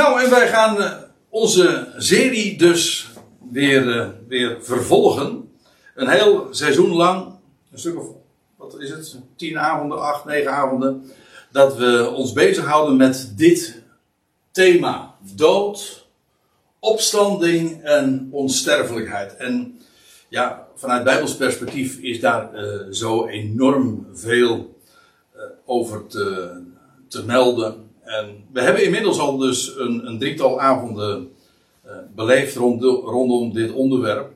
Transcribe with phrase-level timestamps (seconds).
[0.00, 0.92] Nou, en wij gaan eh,
[1.28, 3.08] onze serie dus
[3.50, 5.52] weer, eh, weer vervolgen.
[5.94, 7.34] Een heel seizoen lang,
[7.72, 8.06] een stuk of,
[8.56, 11.10] wat is het, tien avonden, acht, negen avonden,
[11.52, 13.82] dat we ons bezighouden met dit
[14.50, 15.14] thema.
[15.34, 16.06] Dood,
[16.78, 19.36] opstanding en onsterfelijkheid.
[19.36, 19.80] En
[20.28, 24.80] ja, vanuit Bijbels perspectief is daar eh, zo enorm veel
[25.64, 26.60] over te,
[27.08, 27.89] te melden.
[28.04, 31.32] En we hebben inmiddels al dus een, een drietal avonden
[31.82, 34.32] eh, beleefd rond, rondom dit onderwerp.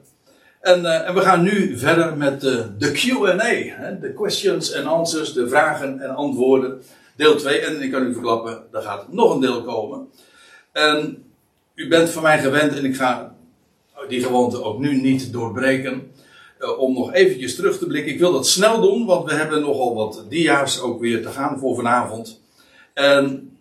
[0.61, 5.33] En, eh, en, we gaan nu verder met de, de QA, de questions and answers,
[5.33, 6.83] de vragen en antwoorden,
[7.17, 7.59] deel 2.
[7.59, 10.09] En ik kan u verklappen, er gaat nog een deel komen.
[10.73, 11.25] En
[11.75, 13.35] u bent van mij gewend en ik ga
[14.09, 16.13] die gewoonte ook nu niet doorbreken.
[16.79, 18.13] Om nog eventjes terug te blikken.
[18.13, 21.59] Ik wil dat snel doen, want we hebben nogal wat dia's ook weer te gaan
[21.59, 22.41] voor vanavond.
[22.95, 23.54] En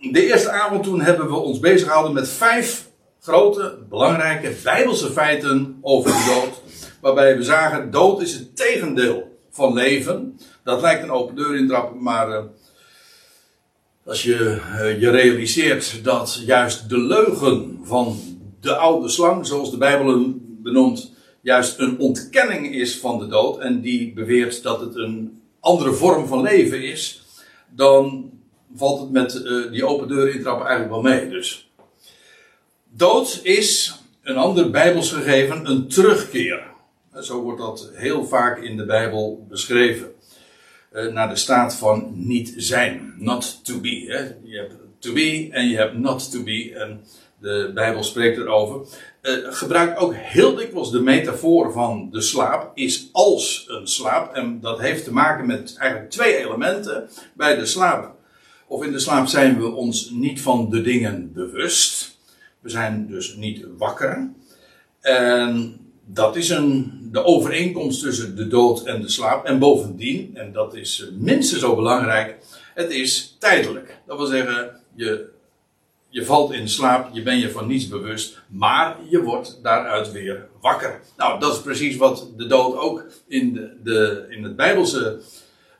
[0.00, 2.88] de eerste avond toen hebben we ons bezig gehouden met vijf
[3.20, 6.62] grote, belangrijke bijbelse feiten over de dood.
[7.00, 10.38] Waarbij we zagen, dood is het tegendeel van leven.
[10.64, 12.38] Dat lijkt een open deur intrappen, maar uh,
[14.04, 18.20] als je uh, je realiseert dat juist de leugen van
[18.60, 23.58] de oude slang, zoals de Bijbel hem benoemt, juist een ontkenning is van de dood
[23.58, 27.22] en die beweert dat het een andere vorm van leven is,
[27.74, 28.30] dan
[28.76, 31.28] valt het met uh, die open deur intrappen eigenlijk wel mee.
[31.28, 31.70] Dus
[32.88, 36.68] dood is een ander bijbels gegeven, een terugkeer.
[37.20, 40.12] Zo wordt dat heel vaak in de Bijbel beschreven.
[40.92, 43.14] Uh, naar de staat van niet zijn.
[43.18, 44.04] Not to be.
[44.06, 44.50] Hè?
[44.50, 46.72] Je hebt to be en je hebt not to be.
[46.74, 47.04] En
[47.38, 48.80] de Bijbel spreekt erover.
[49.22, 52.70] Uh, gebruikt ook heel dikwijls de metafoor van de slaap.
[52.74, 54.34] Is als een slaap.
[54.34, 57.08] En dat heeft te maken met eigenlijk twee elementen.
[57.34, 58.14] Bij de slaap
[58.70, 62.18] of in de slaap zijn we ons niet van de dingen bewust.
[62.60, 64.30] We zijn dus niet wakker.
[65.00, 69.44] En dat is een, de overeenkomst tussen de dood en de slaap.
[69.44, 72.36] En bovendien, en dat is minstens zo belangrijk,
[72.74, 73.98] het is tijdelijk.
[74.06, 75.28] Dat wil zeggen, je,
[76.08, 80.48] je valt in slaap, je bent je van niets bewust, maar je wordt daaruit weer
[80.60, 81.00] wakker.
[81.16, 85.20] Nou, dat is precies wat de dood ook in, de, de in het Bijbelse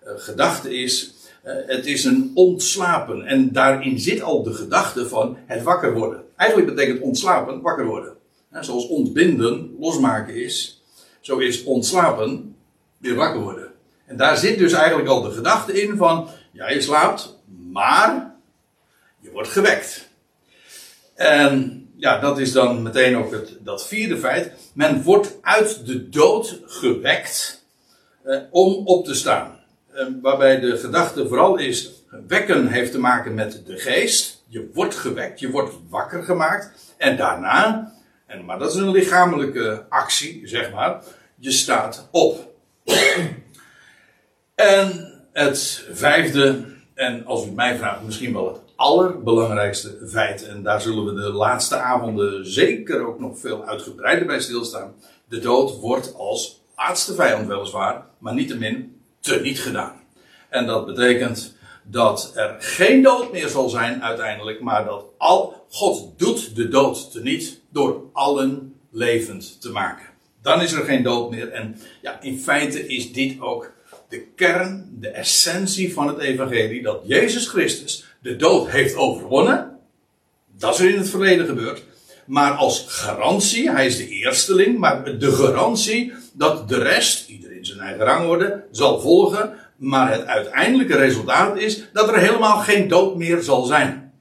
[0.04, 1.18] uh, gedachte is.
[1.44, 3.26] Uh, het is een ontslapen.
[3.26, 6.24] En daarin zit al de gedachte van het wakker worden.
[6.36, 8.16] Eigenlijk betekent ontslapen wakker worden.
[8.60, 10.82] Zoals ontbinden losmaken is,
[11.20, 12.56] zo is ontslapen
[12.98, 13.72] weer wakker worden.
[14.06, 17.38] En daar zit dus eigenlijk al de gedachte in van, ja je slaapt,
[17.70, 18.36] maar
[19.20, 20.08] je wordt gewekt.
[21.14, 24.52] En ja, dat is dan meteen ook het, dat vierde feit.
[24.74, 27.64] Men wordt uit de dood gewekt
[28.24, 29.59] uh, om op te staan.
[29.94, 31.90] Uh, waarbij de gedachte vooral is,
[32.26, 34.44] wekken heeft te maken met de geest.
[34.46, 36.94] Je wordt gewekt, je wordt wakker gemaakt.
[36.96, 37.92] En daarna,
[38.26, 41.02] en, maar dat is een lichamelijke actie, zeg maar,
[41.36, 42.54] je staat op.
[44.54, 46.64] en het vijfde,
[46.94, 51.32] en als u mij vraagt, misschien wel het allerbelangrijkste feit, en daar zullen we de
[51.32, 54.94] laatste avonden zeker ook nog veel uitgebreider bij stilstaan.
[55.28, 60.00] De dood wordt als laatste vijand weliswaar, maar niettemin teniet gedaan.
[60.48, 66.18] En dat betekent dat er geen dood meer zal zijn uiteindelijk, maar dat al God
[66.18, 70.06] doet de dood teniet door allen levend te maken.
[70.42, 71.48] Dan is er geen dood meer.
[71.48, 73.72] En ja, in feite is dit ook
[74.08, 79.78] de kern, de essentie van het evangelie, dat Jezus Christus de dood heeft overwonnen.
[80.56, 81.82] Dat is er in het verleden gebeurd.
[82.26, 87.28] Maar als garantie, hij is de eersteling, maar de garantie dat de rest,
[87.70, 89.54] zijn eigen rangorde, zal volgen.
[89.76, 94.12] Maar het uiteindelijke resultaat is dat er helemaal geen dood meer zal zijn.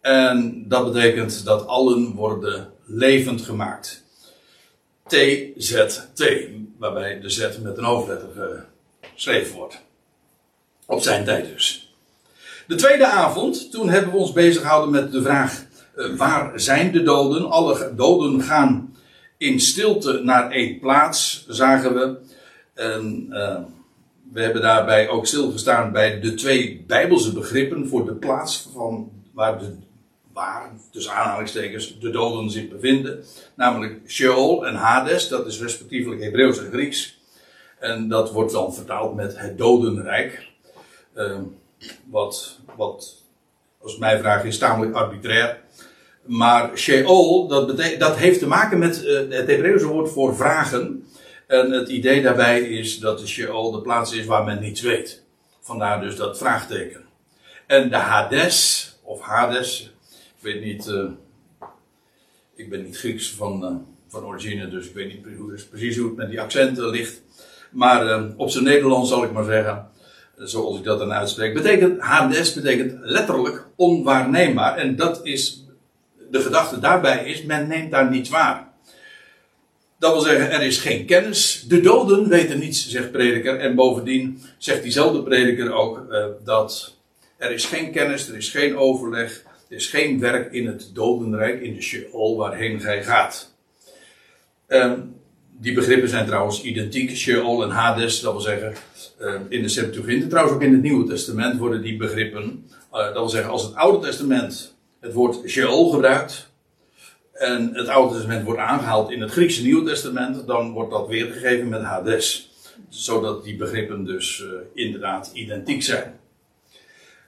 [0.00, 4.04] En dat betekent dat allen worden levend gemaakt.
[5.06, 6.24] TZT,
[6.78, 8.66] waarbij de Z met een hoofdletter
[9.14, 9.80] geschreven wordt.
[10.86, 11.94] Op zijn tijd dus.
[12.66, 15.64] De tweede avond, toen hebben we ons bezig gehouden met de vraag:
[15.96, 17.50] uh, waar zijn de doden?
[17.50, 18.96] Alle doden gaan
[19.36, 22.16] in stilte naar één plaats, zagen we.
[22.74, 23.58] En uh,
[24.32, 29.58] we hebben daarbij ook stilgestaan bij de twee Bijbelse begrippen voor de plaats van waar
[29.58, 29.76] de
[30.32, 33.24] waar, tussen aanhalingstekens, de doden zich bevinden.
[33.54, 37.20] Namelijk Sheol en Hades, dat is respectievelijk Hebreeuws en Grieks.
[37.78, 40.50] En dat wordt dan vertaald met het dodenrijk.
[41.14, 41.36] Uh,
[42.10, 43.16] wat, wat,
[43.82, 45.60] als mijn vraag is, tamelijk arbitrair.
[46.24, 51.06] Maar Sheol, dat, dat heeft te maken met uh, het Hebreeuwse woord voor vragen.
[51.46, 55.22] En het idee daarbij is dat de Sheol de plaats is waar men niets weet.
[55.60, 57.04] Vandaar dus dat vraagteken.
[57.66, 59.92] En de Hades, of Hades,
[60.42, 61.10] weet niet, uh,
[62.54, 63.76] ik ben niet Grieks van, uh,
[64.08, 67.22] van origine, dus ik weet niet precies hoe het met die accenten ligt.
[67.70, 69.90] Maar uh, op zijn Nederlands zal ik maar zeggen,
[70.36, 74.76] zoals ik dat dan uitspreek, betekent Hades betekent letterlijk onwaarneembaar.
[74.76, 75.64] En dat is,
[76.30, 78.71] de gedachte daarbij is, men neemt daar niets waar.
[80.02, 81.64] Dat wil zeggen, er is geen kennis.
[81.68, 83.58] De doden weten niets, zegt prediker.
[83.58, 86.96] En bovendien zegt diezelfde prediker ook uh, dat
[87.36, 91.60] er is geen kennis, er is geen overleg, er is geen werk in het dodenrijk,
[91.60, 93.54] in de Sheol waarheen gij gaat.
[94.68, 95.14] Um,
[95.58, 98.74] die begrippen zijn trouwens identiek, Sheol en Hades, dat wil zeggen
[99.20, 100.30] uh, in de Septuagint.
[100.30, 103.74] Trouwens ook in het Nieuwe Testament worden die begrippen, uh, dat wil zeggen als het
[103.74, 106.50] Oude Testament het woord Sheol gebruikt,
[107.42, 111.68] en het Oude Testament wordt aangehaald in het Griekse Nieuwe Testament, dan wordt dat weergegeven
[111.68, 112.50] met Hades.
[112.88, 116.18] Zodat die begrippen dus uh, inderdaad identiek zijn.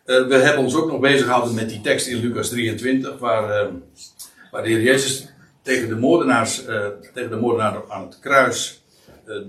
[0.07, 3.67] Uh, we hebben ons ook nog bezig gehouden met die tekst in Lucas 23, waar,
[3.67, 3.73] uh,
[4.51, 5.29] waar de Heer Jezus
[5.63, 6.65] tegen de moordenaars,
[7.15, 8.83] tegen de moordenaar aan het kruis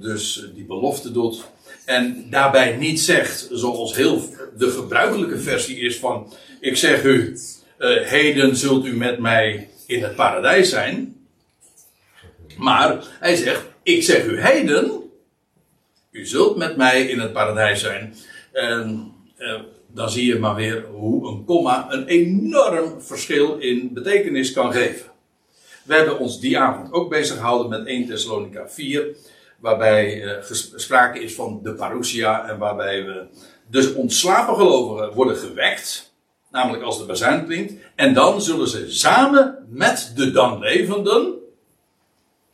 [0.02, 1.46] dus die belofte doet.
[1.86, 4.22] En daarbij niet zegt, zoals heel
[4.58, 7.38] de gebruikelijke versie is van, ik zeg u,
[8.04, 11.26] heden zult u met mij in het paradijs zijn.
[12.58, 15.04] Maar hij zegt: Ik zeg u heden,
[16.12, 18.16] u zult met mij in het paradijs zijn.
[18.52, 24.52] En eh, dan zie je maar weer hoe een komma een enorm verschil in betekenis
[24.52, 25.12] kan geven.
[25.84, 29.16] We hebben ons die avond ook bezig gehouden met 1 Thessalonica 4,
[29.60, 30.32] waarbij uh,
[30.76, 33.26] sprake is van de parousia en waarbij we
[33.68, 36.15] dus ontslapen gelovigen worden gewekt
[36.56, 37.74] namelijk als de bazuin klinkt.
[37.96, 41.34] En dan zullen ze samen met de dan levenden,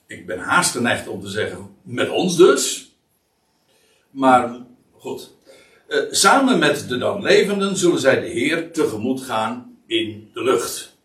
[0.08, 2.92] ik ben haast geneigd om te zeggen met ons dus,
[4.10, 4.56] maar
[4.98, 5.32] goed,
[5.88, 10.98] eh, samen met de dan levenden zullen zij de Heer tegemoet gaan in de lucht.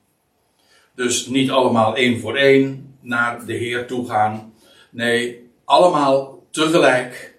[0.94, 4.52] Dus niet allemaal één voor één naar de Heer toe gaan.
[4.90, 7.34] Nee, allemaal tegelijk.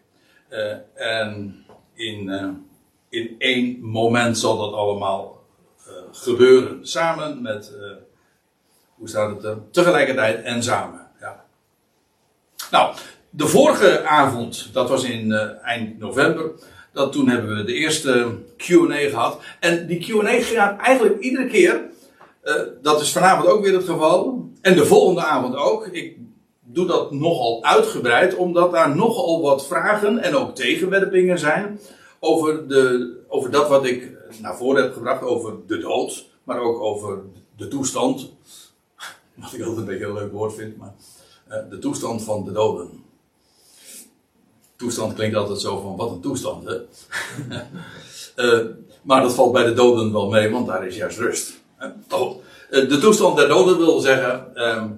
[0.50, 2.50] Uh, en in, uh,
[3.10, 5.37] in één moment zal dat allemaal
[6.22, 6.88] gebeuren.
[6.88, 7.92] Samen met, uh,
[8.96, 9.58] hoe staat het er?
[9.72, 11.08] Tegelijkertijd en samen.
[11.20, 11.44] Ja.
[12.72, 12.96] Nou,
[13.30, 16.52] de vorige avond, dat was in uh, eind november.
[16.94, 19.40] Dat toen hebben we de eerste QA gehad.
[19.60, 21.82] En die QA gaat eigenlijk iedere keer.
[22.44, 24.50] Uh, dat is vanavond ook weer het geval.
[24.62, 25.88] En de volgende avond ook.
[25.88, 26.18] Ik
[26.64, 31.80] doe dat nogal uitgebreid, omdat daar nogal wat vragen en ook tegenwerpingen zijn.
[32.20, 34.12] Over, de, over dat wat ik
[34.42, 37.22] naar voren heb gebracht over de dood, maar ook over
[37.56, 38.32] de toestand.
[39.34, 40.94] Wat ik altijd een beetje een leuk woord vind, maar
[41.50, 43.04] uh, de toestand van de doden.
[44.76, 46.76] Toestand klinkt altijd zo van wat een toestand, hè?
[48.36, 48.66] uh,
[49.02, 51.62] maar dat valt bij de doden wel mee, want daar is juist rust.
[51.80, 52.30] Uh,
[52.70, 54.90] de toestand der doden wil zeggen, ehm,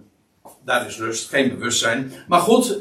[0.65, 2.11] daar is rust, geen bewustzijn.
[2.27, 2.79] Maar goed,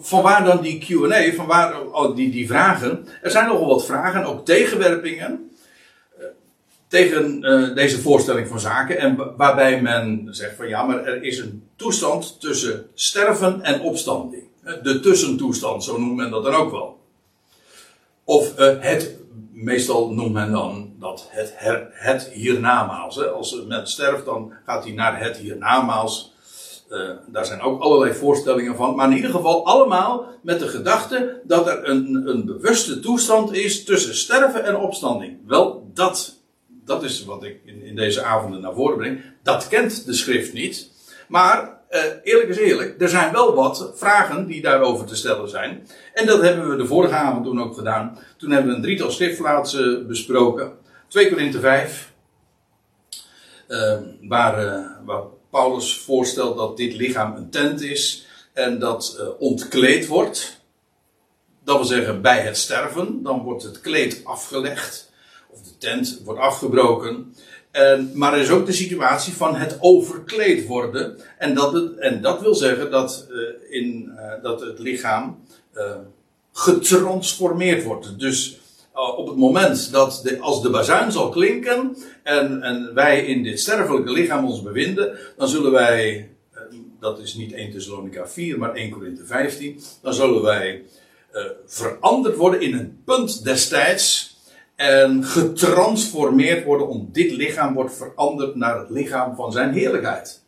[0.00, 3.06] van, waar dan die QA, van waar oh, die, die vragen.
[3.22, 5.50] Er zijn nogal wat vragen, ook tegenwerpingen.
[6.18, 6.24] Uh,
[6.88, 8.98] tegen uh, deze voorstelling van zaken.
[8.98, 14.42] En waarbij men zegt van ja, maar er is een toestand tussen sterven en opstanding.
[14.82, 17.00] De tussentoestand, zo noemt men dat dan ook wel.
[18.24, 19.16] Of het,
[19.52, 21.54] meestal noemt men dan dat het,
[21.92, 23.16] het hiernamaals.
[23.16, 23.24] Hè.
[23.24, 26.31] Als men sterft, dan gaat hij naar het hiernamaals.
[26.92, 28.94] Uh, daar zijn ook allerlei voorstellingen van.
[28.94, 33.84] Maar in ieder geval allemaal met de gedachte dat er een, een bewuste toestand is
[33.84, 35.38] tussen sterven en opstanding.
[35.46, 36.36] Wel, dat,
[36.84, 39.20] dat is wat ik in, in deze avonden naar voren breng.
[39.42, 40.90] Dat kent de schrift niet.
[41.28, 45.86] Maar uh, eerlijk is eerlijk, er zijn wel wat vragen die daarover te stellen zijn.
[46.14, 48.18] En dat hebben we de vorige avond toen ook gedaan.
[48.36, 50.72] Toen hebben we een drietal schriftplaatsen besproken.
[51.08, 52.12] 2 Korinthe 5.
[53.68, 55.22] Uh, waar, waar
[55.52, 60.60] Paulus voorstelt dat dit lichaam een tent is en dat uh, ontkleed wordt.
[61.64, 65.12] Dat wil zeggen bij het sterven, dan wordt het kleed afgelegd
[65.50, 67.34] of de tent wordt afgebroken.
[67.70, 71.18] En, maar er is ook de situatie van het overkleed worden.
[71.38, 75.44] En dat, het, en dat wil zeggen dat, uh, in, uh, dat het lichaam
[76.52, 78.18] getransformeerd wordt.
[78.18, 78.60] Dus
[78.94, 83.42] uh, op het moment dat de, als de bazuin zal klinken en, en wij in
[83.42, 86.60] dit sterfelijke lichaam ons bevinden, dan zullen wij, uh,
[87.00, 90.82] dat is niet 1 Thessalonica 4, maar 1 Korinthe 15, dan zullen wij
[91.32, 94.36] uh, veranderd worden in een punt destijds
[94.76, 100.41] en getransformeerd worden om dit lichaam wordt veranderd naar het lichaam van zijn heerlijkheid.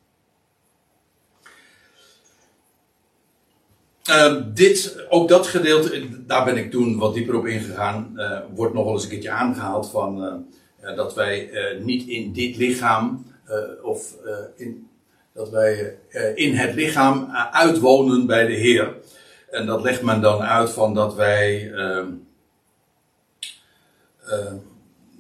[4.11, 8.13] Uh, dit, ook dat gedeelte, daar ben ik toen wat dieper op ingegaan.
[8.17, 10.25] Uh, wordt nog wel eens een keertje aangehaald van.
[10.25, 13.27] Uh, dat wij uh, niet in dit lichaam,
[13.83, 14.15] of
[14.57, 14.89] in,
[15.35, 15.97] dat wij
[16.35, 18.95] in het lichaam uitwonen bij de Heer.
[19.51, 22.09] En dat legt men dan uit van dat wij, ehm,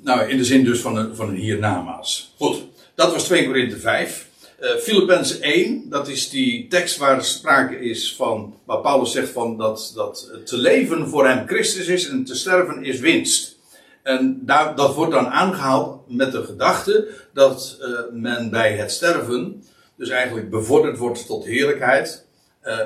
[0.00, 2.34] nou in de zin dus van een, van hiernamaals.
[2.36, 2.64] Goed,
[2.94, 4.28] dat was 2 Korinthe 5.
[4.64, 9.56] Uh, Filippenzen 1, dat is die tekst waar sprake is van, waar Paulus zegt van
[9.58, 13.58] dat, dat te leven voor hem Christus is en te sterven is winst.
[14.02, 19.64] En daar, dat wordt dan aangehaald met de gedachte dat uh, men bij het sterven,
[19.96, 22.26] dus eigenlijk bevorderd wordt tot heerlijkheid,
[22.62, 22.78] uh,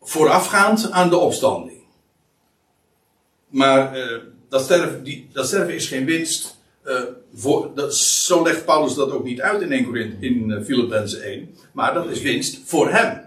[0.00, 1.80] voorafgaand aan de opstanding.
[3.48, 3.98] Maar
[4.48, 6.55] dat, sterven, die, dat sterven is geen winst.
[7.34, 11.54] Voor, dat, zo legt Paulus dat ook niet uit in 1 Korinthe, in Filippenzen 1.
[11.72, 13.26] Maar dat is winst voor hem.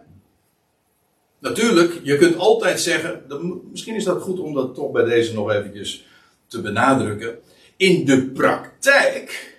[1.40, 3.24] Natuurlijk, je kunt altijd zeggen,
[3.72, 6.06] misschien is dat goed om dat toch bij deze nog eventjes
[6.48, 7.40] te benadrukken.
[7.78, 9.58] In de praktijk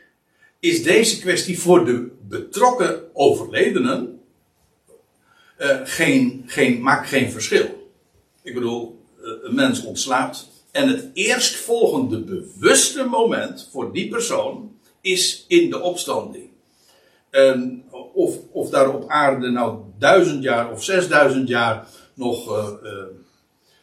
[0.60, 4.20] is deze kwestie voor de betrokken overledenen
[5.58, 7.92] uh, geen, geen, maakt geen verschil.
[8.42, 9.04] Ik bedoel,
[9.42, 10.49] een mens ontslaapt.
[10.72, 16.48] En het eerstvolgende bewuste moment voor die persoon is in de opstanding.
[17.30, 17.84] En
[18.14, 23.02] of, of daar op aarde nou duizend jaar of zesduizend jaar nog uh,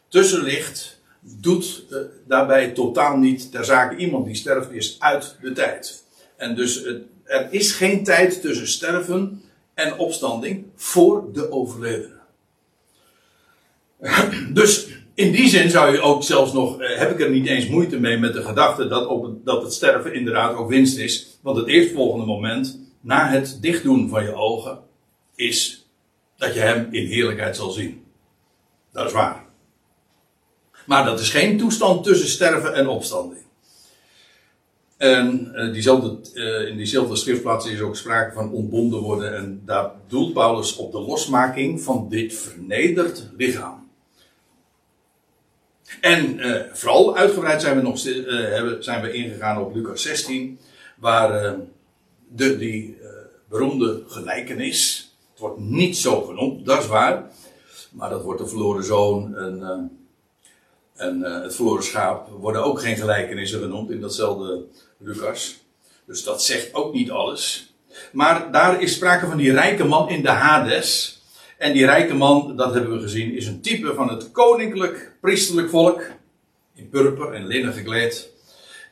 [0.07, 3.95] tussen ligt, doet uh, daarbij totaal niet ter zake.
[3.95, 6.03] Iemand die sterft is uit de tijd.
[6.35, 6.83] En dus
[7.23, 9.41] er is geen tijd tussen sterven
[9.73, 12.15] en opstanding voor de overledene.
[14.53, 17.67] Dus in die zin zou je ook zelfs nog, uh, heb ik er niet eens
[17.67, 21.37] moeite mee met de gedachte dat, op, dat het sterven inderdaad ook winst is.
[21.41, 24.79] Want het eerstvolgende moment, na het dichtdoen van je ogen,
[25.35, 25.87] is
[26.35, 28.03] dat je hem in heerlijkheid zal zien.
[28.91, 29.45] Dat is waar.
[30.85, 33.41] Maar dat is geen toestand tussen sterven en opstanding.
[34.97, 39.35] En uh, diezelfde, uh, in diezelfde schriftplaats is ook sprake van ontbonden worden.
[39.35, 43.86] En daar doelt Paulus op de losmaking van dit vernederd lichaam.
[46.01, 50.59] En uh, vooral uitgebreid zijn we, nog, hebben, zijn we ingegaan op Lucas 16.
[50.95, 51.55] Waar
[52.27, 52.97] de, die
[53.49, 55.11] beroemde gelijkenis.
[55.31, 57.31] Het wordt niet zo genoemd, dat is waar.
[57.91, 59.35] Maar dat wordt de verloren zoon.
[59.35, 59.91] En,
[60.95, 64.65] en het verloren schaap worden ook geen gelijkenissen genoemd in datzelfde
[64.97, 65.63] Lucas.
[66.05, 67.73] Dus dat zegt ook niet alles.
[68.11, 71.16] Maar daar is sprake van die rijke man in de Hades.
[71.57, 75.69] En die rijke man, dat hebben we gezien, is een type van het koninklijk priesterlijk
[75.69, 76.01] volk.
[76.75, 78.29] In purper en linnen gekleed.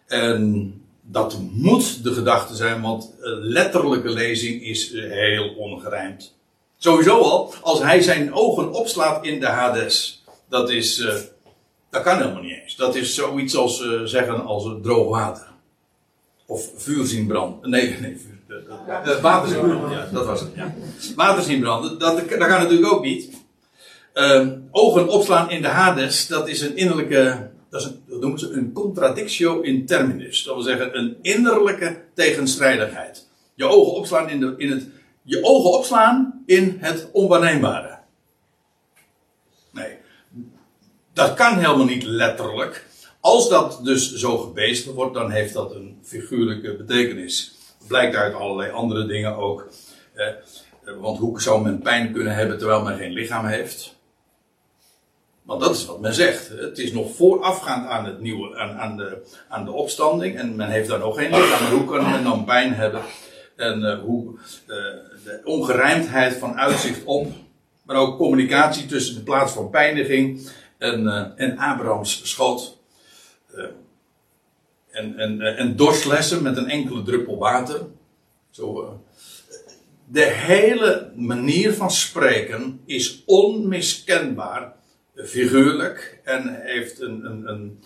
[0.07, 6.35] En dat moet de gedachte zijn, want letterlijke lezing is heel ongerijmd.
[6.77, 10.23] Sowieso al, als hij zijn ogen opslaat in de Hades.
[10.49, 11.13] Dat is, uh,
[11.89, 12.75] dat kan helemaal niet eens.
[12.75, 15.47] Dat is zoiets als uh, zeggen als droog water.
[16.45, 17.69] Of vuur zien branden.
[17.69, 18.34] Nee, nee, vuur.
[18.67, 19.91] Uh, water zien branden.
[19.91, 20.49] Ja, dat was het.
[20.55, 20.73] Ja.
[21.15, 23.29] Water zien branden, dat, dat kan natuurlijk ook niet.
[24.13, 28.39] Uh, ogen opslaan in de Hades, dat is een innerlijke, dat, is een, dat noemen
[28.39, 30.43] ze een contradictio in terminus.
[30.43, 33.27] Dat wil zeggen een innerlijke tegenstrijdigheid.
[33.55, 34.87] Je ogen opslaan in, de, in het,
[35.21, 37.95] je ogen opslaan in het onwaarneembare.
[41.15, 42.85] Dat kan helemaal niet letterlijk.
[43.19, 47.54] Als dat dus zo gebezigd wordt, dan heeft dat een figuurlijke betekenis.
[47.87, 49.67] Blijkt uit allerlei andere dingen ook.
[50.13, 50.27] Eh,
[50.99, 53.95] want hoe zou men pijn kunnen hebben terwijl men geen lichaam heeft?
[55.45, 56.47] Want dat is wat men zegt.
[56.47, 60.37] Het is nog voorafgaand aan, het nieuwe, aan, aan, de, aan de opstanding.
[60.37, 61.63] En men heeft dan nog geen lichaam.
[61.63, 63.01] Maar hoe kan men dan pijn hebben?
[63.55, 64.75] En uh, hoe uh,
[65.23, 67.27] de ongerijmdheid van uitzicht op.
[67.83, 72.77] Maar ook communicatie tussen de plaats van pijniging en, uh, en Abrahams schoot.
[74.95, 77.81] En, en, uh, en met een enkele druppel water.
[78.49, 78.99] Zo,
[80.05, 84.73] de hele manier van spreken is onmiskenbaar
[85.15, 87.79] figuurlijk en heeft een, een, een,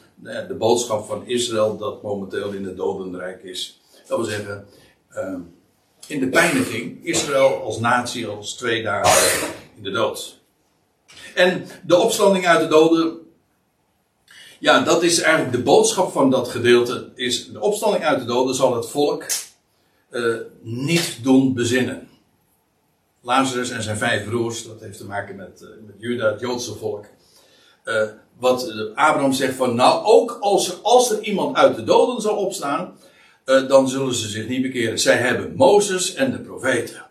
[0.48, 3.82] de boodschap van Israël dat momenteel in het dodenrijk is.
[4.08, 4.68] Dat wil zeggen,
[6.08, 10.39] in de pijniging, Israël als natie als twee dagen in de dood.
[11.36, 13.18] En de opstanding uit de doden.
[14.60, 17.10] Ja, dat is eigenlijk de boodschap van dat gedeelte.
[17.16, 19.25] Is de opstanding uit de doden zal het volk
[20.12, 22.08] uh, niet doen bezinnen.
[23.22, 26.75] Lazarus en zijn vijf broers, dat heeft te maken met, uh, met Juda, het Joodse
[26.75, 27.06] volk.
[27.86, 28.04] Uh,
[28.38, 32.98] wat Abraham zegt van, nou ook als, als er iemand uit de doden zal opstaan,
[33.68, 35.00] dan zullen ze zich niet bekeren.
[35.00, 37.06] Zij hebben Mozes en de profeten.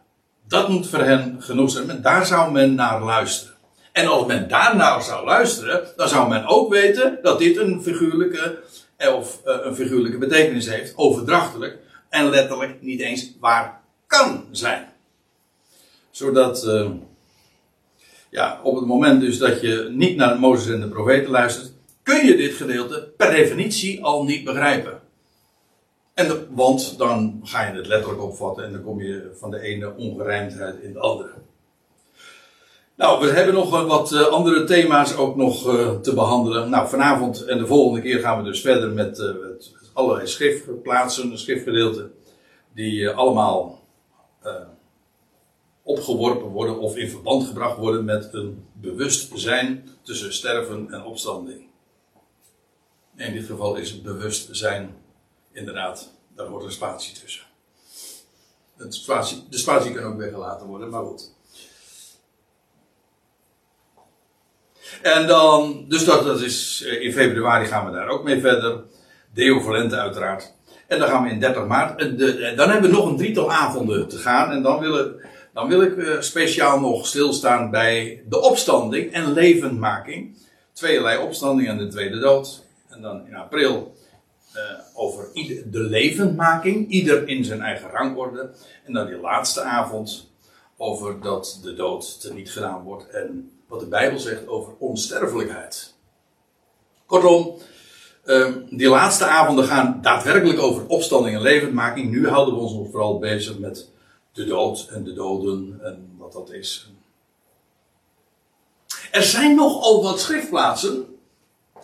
[0.48, 2.02] Dat moet voor hen genoeg zijn.
[2.02, 3.57] Daar zou men naar luisteren.
[3.92, 8.58] En als men daarnaar zou luisteren, dan zou men ook weten dat dit een figuurlijke
[8.98, 11.78] of uh, een figuurlijke betekenis heeft, overdrachtelijk,
[12.08, 14.88] en letterlijk niet eens waar kan zijn.
[16.10, 16.90] Zodat, uh,
[18.30, 22.26] ja, op het moment dus dat je niet naar Mozes en de profeten luistert, kun
[22.26, 25.00] je dit gedeelte per definitie al niet begrijpen.
[26.14, 29.96] En want dan ga je het letterlijk opvatten en dan kom je van de ene
[29.96, 31.30] ongerijmdheid in de andere.
[32.98, 36.70] Nou, we hebben nog wat uh, andere thema's ook nog uh, te behandelen.
[36.70, 42.12] Nou, vanavond en de volgende keer gaan we dus verder met, met allerlei schriftplaatsen, schriftgedeelten,
[42.74, 43.86] die allemaal
[45.82, 51.66] opgeworpen worden of in verband gebracht worden met een bewustzijn tussen sterven en opstanding.
[53.16, 54.96] In dit geval is het bewustzijn
[55.52, 57.44] inderdaad, daar hoort een spatie tussen.
[58.88, 61.36] Spatie, de spatie kan ook weggelaten worden, maar goed.
[65.02, 68.82] En dan, dus dat, dat is, eh, in februari gaan we daar ook mee verder.
[69.34, 70.54] Deo Valente uiteraard.
[70.86, 72.00] En dan gaan we in 30 maart.
[72.00, 74.50] En de, dan hebben we nog een drietal avonden te gaan.
[74.50, 79.32] En dan wil, ik, dan wil ik eh, speciaal nog stilstaan bij de opstanding en
[79.32, 80.36] levendmaking.
[80.72, 82.64] Tweeërlei opstanding en de tweede dood.
[82.88, 83.96] En dan in april
[84.56, 84.62] uh,
[84.94, 86.88] over ieder, de levendmaking.
[86.88, 88.50] Ieder in zijn eigen rangorde.
[88.84, 90.30] En dan die laatste avond
[90.76, 93.10] over dat de dood teniet gedaan wordt.
[93.10, 95.94] En wat de Bijbel zegt over onsterfelijkheid.
[97.06, 97.54] Kortom,
[98.24, 102.10] ehm, die laatste avonden gaan daadwerkelijk over opstanding en levendmaking.
[102.10, 103.88] Nu houden we ons nog vooral bezig met
[104.32, 106.92] de dood en de doden en wat dat is.
[109.10, 111.06] Er zijn nogal wat schriftplaatsen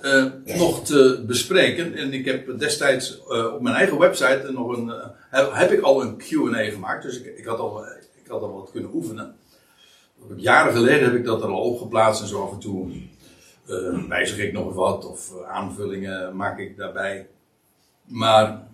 [0.03, 1.95] uh, nog te bespreken.
[1.95, 5.81] En ik heb destijds uh, op mijn eigen website nog een, uh, heb, heb, ik
[5.81, 7.03] al een Q&A gemaakt.
[7.03, 7.85] Dus ik, ik, had al,
[8.25, 9.37] ik had al wat kunnen oefenen.
[10.37, 12.93] Jaren geleden heb ik dat er al opgeplaatst en zo af en toe
[13.67, 17.29] uh, wijzig ik nog wat of uh, aanvullingen maak ik daarbij.
[18.05, 18.67] Maar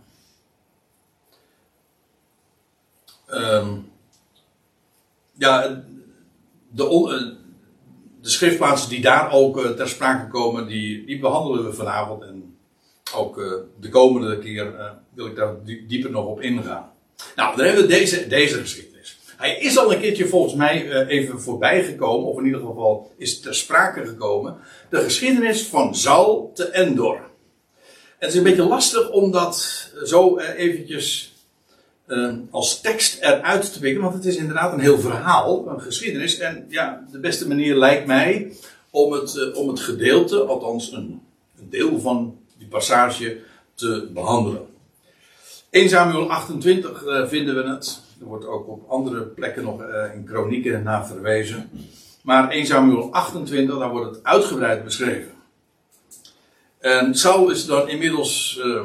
[3.29, 3.91] um,
[5.33, 5.83] ja,
[6.69, 7.39] de, uh,
[8.21, 12.23] de schriftplaatsen die daar ook ter sprake komen, die, die behandelen we vanavond.
[12.23, 12.57] En
[13.15, 13.37] ook
[13.81, 16.93] de komende keer wil ik daar dieper nog op ingaan.
[17.37, 18.90] Nou, dan hebben we deze, deze geschiedenis.
[19.41, 23.13] Hij is al een keertje volgens mij uh, even voorbij gekomen, of in ieder geval
[23.17, 24.57] is ter sprake gekomen.
[24.91, 27.17] De geschiedenis van Zal te Endor.
[27.17, 27.23] En
[28.19, 31.35] het is een beetje lastig om dat zo uh, eventjes
[32.51, 36.39] als tekst eruit te pikken, want het is inderdaad een heel verhaal, een geschiedenis.
[36.39, 38.53] En ja, de beste manier lijkt mij
[38.91, 41.21] om het, om het gedeelte, althans een,
[41.59, 43.39] een deel van die passage,
[43.75, 44.67] te behandelen.
[45.71, 48.09] 1 Samuel 28 vinden we het.
[48.21, 51.71] Er wordt ook op andere plekken nog uh, in kronieken naar verwezen.
[52.23, 55.33] Maar 1 Samuel 28, daar wordt het uitgebreid beschreven.
[56.79, 58.61] En Saul is dan inmiddels.
[58.65, 58.85] Uh,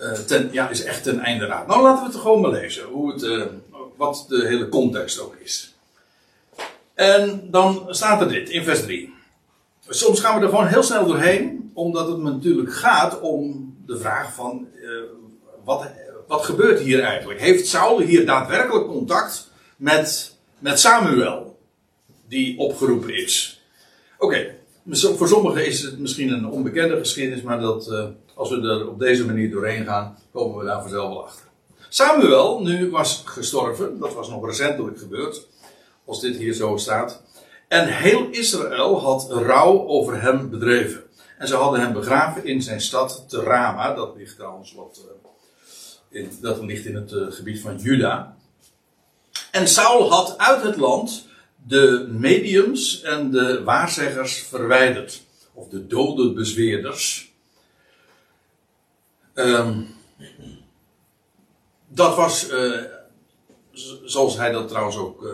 [0.00, 1.66] uh, ten, ja, is echt ten einde raad.
[1.66, 2.84] Nou, laten we het gewoon maar lezen.
[2.84, 3.48] Hoe het,
[3.96, 5.74] wat de hele context ook is.
[6.94, 9.14] En dan staat er dit in vers 3.
[9.88, 14.34] Soms gaan we er gewoon heel snel doorheen, omdat het natuurlijk gaat om de vraag
[14.34, 14.68] van
[15.64, 15.86] wat,
[16.30, 17.40] wat gebeurt hier eigenlijk?
[17.40, 21.58] Heeft Saul hier daadwerkelijk contact met, met Samuel,
[22.28, 23.62] die opgeroepen is?
[24.18, 24.54] Oké,
[24.90, 28.98] voor sommigen is het misschien een onbekende geschiedenis, maar dat, uh, als we er op
[28.98, 31.44] deze manier doorheen gaan, komen we daar vanzelf wel achter.
[31.88, 35.46] Samuel nu was gestorven, dat was nog recentelijk gebeurd,
[36.04, 37.22] als dit hier zo staat.
[37.68, 41.02] En heel Israël had rouw over hem bedreven.
[41.38, 45.19] En ze hadden hem begraven in zijn stad te Rama, dat ligt trouwens wat in,
[46.40, 48.36] dat ligt in het uh, gebied van Juda.
[49.50, 51.26] En Saul had uit het land
[51.66, 55.22] de mediums en de waarzeggers verwijderd.
[55.52, 57.32] Of de dode bezweerders.
[59.34, 59.86] Um,
[61.88, 62.82] dat was, uh,
[64.04, 65.30] zoals hij dat trouwens ook uh,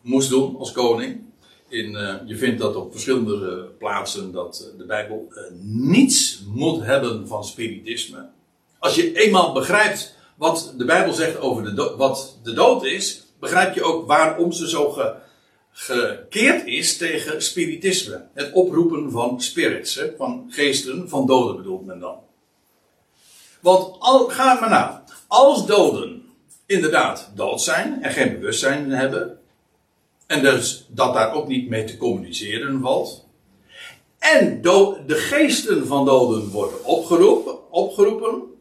[0.00, 1.22] moest doen als koning.
[1.68, 1.90] In,
[2.26, 5.32] je vindt dat op verschillende plaatsen dat de Bijbel
[5.62, 8.28] niets moet hebben van spiritisme.
[8.78, 13.74] Als je eenmaal begrijpt wat de Bijbel zegt over de wat de dood is, begrijp
[13.74, 15.14] je ook waarom ze zo ge
[15.76, 18.26] gekeerd is tegen spiritisme.
[18.34, 22.18] Het oproepen van spirits, van geesten, van doden bedoelt men dan.
[23.60, 25.04] Want al, ga maar na.
[25.26, 26.22] Als doden
[26.66, 29.38] inderdaad dood zijn en geen bewustzijn hebben,
[30.26, 33.26] en dus dat daar ook niet mee te communiceren valt,
[34.18, 38.53] en de geesten van doden worden opgeroepen, opgeroepen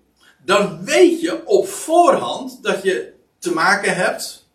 [0.45, 4.47] dan weet je op voorhand dat je te maken hebt,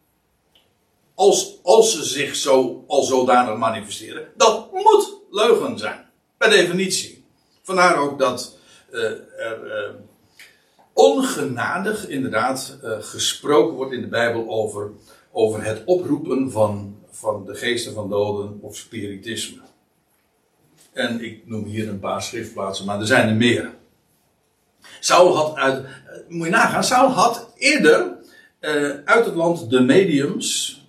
[1.14, 6.07] als, als ze zich zo al zodanig manifesteren, dat moet leugen zijn.
[6.37, 7.24] Per definitie.
[7.62, 8.57] Vandaar ook dat
[8.92, 9.03] uh,
[9.37, 9.94] er uh,
[10.92, 14.90] ongenadig inderdaad uh, gesproken wordt in de Bijbel over,
[15.33, 19.61] over het oproepen van, van de geesten van doden of spiritisme.
[20.92, 23.77] En ik noem hier een paar schriftplaatsen, maar er zijn er meer.
[25.00, 25.87] Saul had uit,
[26.28, 28.16] moet je nagaan, Saul had eerder
[29.04, 30.80] uit het land de mediums,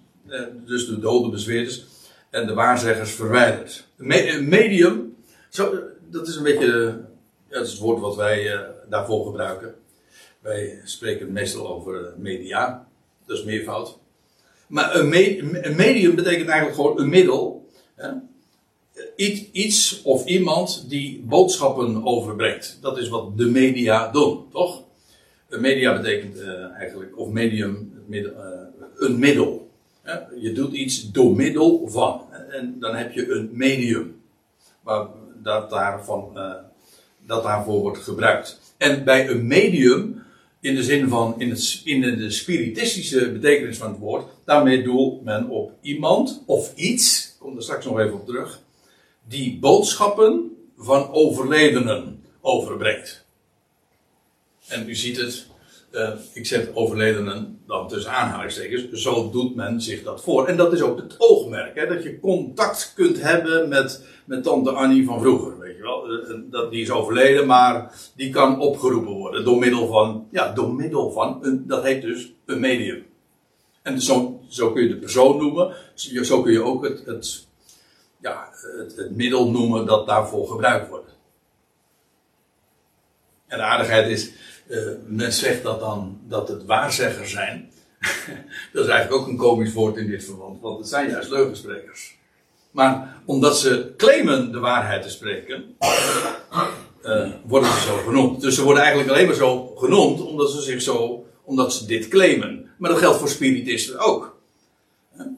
[0.66, 1.86] dus de dode bezweerders,
[2.30, 3.88] en de waarzeggers verwijderd.
[3.98, 5.16] Een medium,
[5.50, 7.00] zo, dat is een beetje
[7.50, 9.76] dat is het woord wat wij daarvoor gebruiken.
[10.40, 12.88] Wij spreken meestal over media,
[13.26, 13.98] dat is meervoud.
[14.68, 17.70] Maar een, me een, medium betekent eigenlijk gewoon een middel.
[19.52, 22.78] Iets of iemand die boodschappen overbrengt.
[22.82, 24.84] Dat is wat de media doen, toch?
[25.50, 28.22] Media betekent uh, eigenlijk, of medium, uh,
[28.96, 29.70] een middel.
[30.40, 32.22] Je doet iets door middel van.
[32.52, 34.22] En dan heb je een medium.
[34.84, 35.08] Waar
[35.44, 36.54] dat, daarvan, uh,
[37.26, 38.60] dat daarvoor wordt gebruikt.
[38.78, 40.24] En bij een medium,
[40.60, 45.50] in de zin van in, in de spiritistische betekenis van het woord, daarmee doelt men
[45.50, 48.62] op iemand of iets, ik kom er straks nog even op terug,
[49.30, 53.26] die boodschappen van overledenen overbrengt.
[54.68, 55.48] En u ziet het,
[55.92, 60.48] uh, ik zet overledenen dan tussen aanhalingstekens, zo doet men zich dat voor.
[60.48, 64.72] En dat is ook het oogmerk, hè, dat je contact kunt hebben met, met tante
[64.72, 66.12] Annie van vroeger, weet je wel.
[66.12, 70.74] Uh, dat, die is overleden, maar die kan opgeroepen worden door middel van, ja, door
[70.74, 73.06] middel van, een, dat heet dus een medium.
[73.82, 77.48] En zo, zo kun je de persoon noemen, zo kun je ook het, het,
[78.22, 81.10] ja, het, middel noemen dat daarvoor gebruikt wordt.
[83.48, 84.32] En de aardigheid is,
[84.68, 87.72] uh, men zegt dat dan dat het waarzeggers zijn.
[88.74, 92.18] dat is eigenlijk ook een komisch woord in dit verband, want het zijn juist leugensprekers.
[92.72, 95.76] Maar omdat ze claimen de waarheid te spreken,
[97.04, 98.42] uh, worden ze zo genoemd.
[98.42, 102.08] Dus ze worden eigenlijk alleen maar zo genoemd omdat ze zich zo, omdat ze dit
[102.08, 102.70] claimen.
[102.78, 104.38] Maar dat geldt voor spiritisten ook.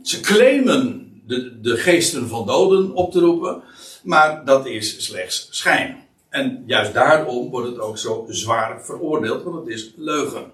[0.02, 3.63] Ze claimen de, de geesten van doden op te roepen,
[4.03, 6.07] maar dat is slechts schijn.
[6.29, 10.51] En juist daarom wordt het ook zo zwaar veroordeeld, want het is leugen.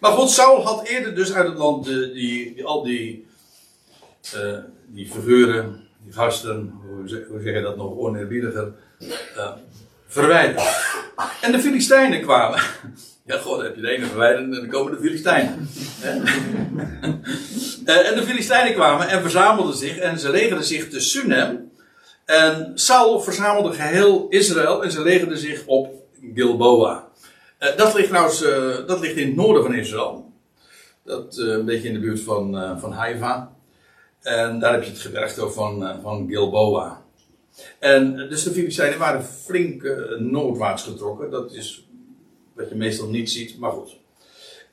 [0.00, 3.26] Maar God, Saul had eerder dus uit het land de, die, die, al die,
[4.36, 7.08] uh, die figuren, die gasten, hoe,
[7.42, 8.72] zeg je dat nog oneerbiediger,
[9.36, 9.52] uh,
[10.06, 10.62] verwijderd.
[11.40, 12.60] En de Filistijnen kwamen.
[13.26, 15.68] Ja, god, dan heb je de ene verwijderd en dan komen de Filistijnen.
[17.86, 21.70] uh, en de Filistijnen kwamen en verzamelden zich en ze legerden zich te Sunem.
[22.24, 25.94] En Saul verzamelde geheel Israël en ze legerden zich op
[26.34, 27.08] Gilboa.
[27.60, 30.32] Uh, dat ligt trouwens, uh, dat ligt in het noorden van Israël.
[31.04, 33.52] Dat een beetje in de buurt van, van Haifa.
[34.20, 37.02] En daar heb je het gebergte van, van Gilboa.
[37.78, 39.82] En dus de Filistijnen waren flink
[40.18, 41.30] noordwaarts getrokken.
[41.30, 41.84] Dat is
[42.54, 43.96] wat je meestal niet ziet, maar goed.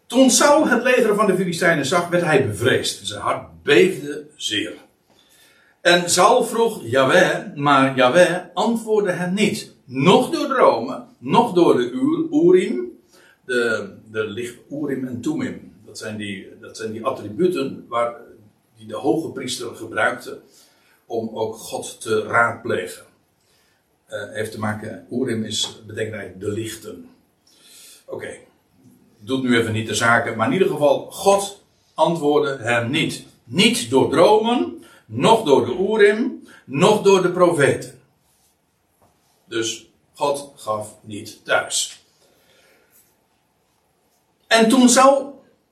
[0.05, 3.07] Toen Saul het leger van de Filistijnen zag, werd hij bevreesd.
[3.07, 4.73] Zijn hart beefde zeer.
[5.81, 9.73] En Saul vroeg Jaweh, maar Jaweh antwoordde hem niet.
[9.85, 11.91] Nog door dromen, nog door de
[12.31, 12.99] Urim,
[13.45, 15.73] de, de licht Urim en Tumim.
[15.85, 18.15] Dat zijn die, dat zijn die attributen waar,
[18.77, 20.39] die de hoge priester gebruikte
[21.05, 23.03] om ook God te raadplegen.
[24.09, 27.09] Uh, heeft te maken, Urim is, betekent de lichten.
[28.11, 28.37] Oké,
[29.19, 33.25] doet nu even niet de zaken, maar in ieder geval, God antwoordde hem niet.
[33.43, 37.99] Niet door dromen, nog door de Oerim, nog door de profeten.
[39.47, 42.03] Dus God gaf niet thuis.
[44.47, 45.25] En toen, zou,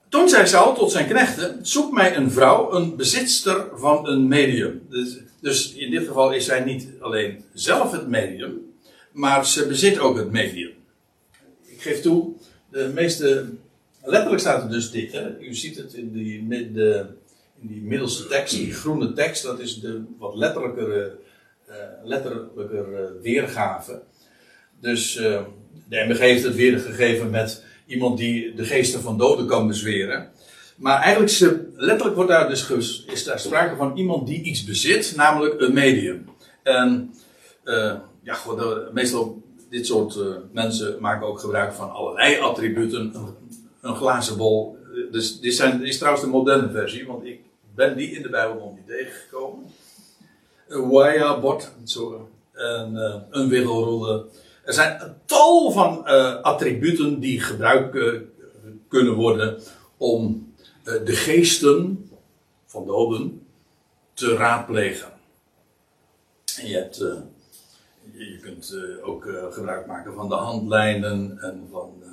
[0.09, 4.87] toen zei Saul tot zijn knechten: Zoek mij een vrouw, een bezitster van een medium.
[4.89, 8.73] Dus, dus in dit geval is zij niet alleen zelf het medium,
[9.11, 10.78] maar ze bezit ook het medium.
[11.79, 12.33] Ik geef toe,
[12.69, 13.49] de meeste.
[14.03, 15.11] Letterlijk staat er dus dit.
[15.11, 15.39] Hè?
[15.39, 16.39] U ziet het in die,
[17.59, 21.17] in die middelste tekst, die groene tekst, dat is de wat letterlijkere,
[21.69, 24.01] uh, letterlijker weergave.
[24.79, 25.41] Dus uh,
[25.89, 30.29] de MBG heeft het weergegeven met iemand die de geesten van doden kan bezweren.
[30.75, 35.61] Maar eigenlijk letterlijk wordt daar dus is daar sprake van iemand die iets bezit, namelijk
[35.61, 36.29] een medium.
[36.63, 37.13] En
[38.23, 39.38] ja, goed, meestal
[39.69, 40.19] dit soort
[40.51, 43.13] mensen maken ook gebruik van allerlei attributen.
[43.81, 44.77] Een, glazen bol.
[45.11, 47.39] Dus dit, zijn, dit is trouwens de moderne versie, want ik
[47.75, 49.65] ben die in de Bijbel nog niet tegengekomen.
[50.67, 51.71] Een waya-bord,
[52.53, 54.25] een, uh, een wiggelroede.
[54.63, 56.05] Er zijn een tal van
[56.41, 57.97] attributen die gebruikt
[58.87, 59.61] kunnen worden
[59.97, 60.53] om
[60.83, 62.09] de geesten
[62.65, 63.47] van doden
[64.13, 65.11] te raadplegen.
[66.57, 67.05] En je hebt,
[68.25, 72.07] je kunt eh, ook eh, gebruik maken van de handlijnen en van, eh,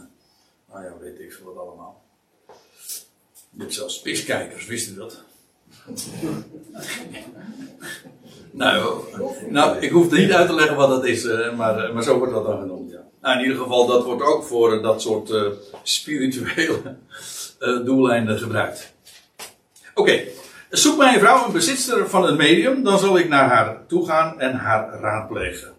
[0.73, 2.03] nou ja, weet ik veel wat allemaal.
[3.51, 5.23] Je hebt zelfs spiskijkers, wist u dat?
[8.51, 9.05] nou,
[9.49, 11.25] nou, ik hoef niet uit te leggen wat dat is,
[11.57, 13.05] maar, maar zo wordt dat dan genoemd, ja.
[13.21, 15.33] Nou, in ieder geval, dat wordt ook voor dat soort
[15.83, 16.97] spirituele
[17.85, 18.95] doeleinden gebruikt.
[19.95, 20.23] Oké,
[20.71, 24.07] zoek mij een vrouw, een bezitster van een medium, dan zal ik naar haar toe
[24.07, 25.76] gaan en haar raadplegen.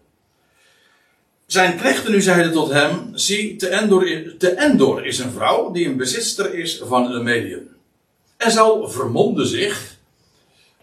[1.47, 5.88] Zijn knechten nu zeiden tot hem: Zie, te Endor, te Endor is een vrouw die
[5.88, 7.75] een bezitster is van een medium.
[8.38, 9.95] En zal vermomde zich.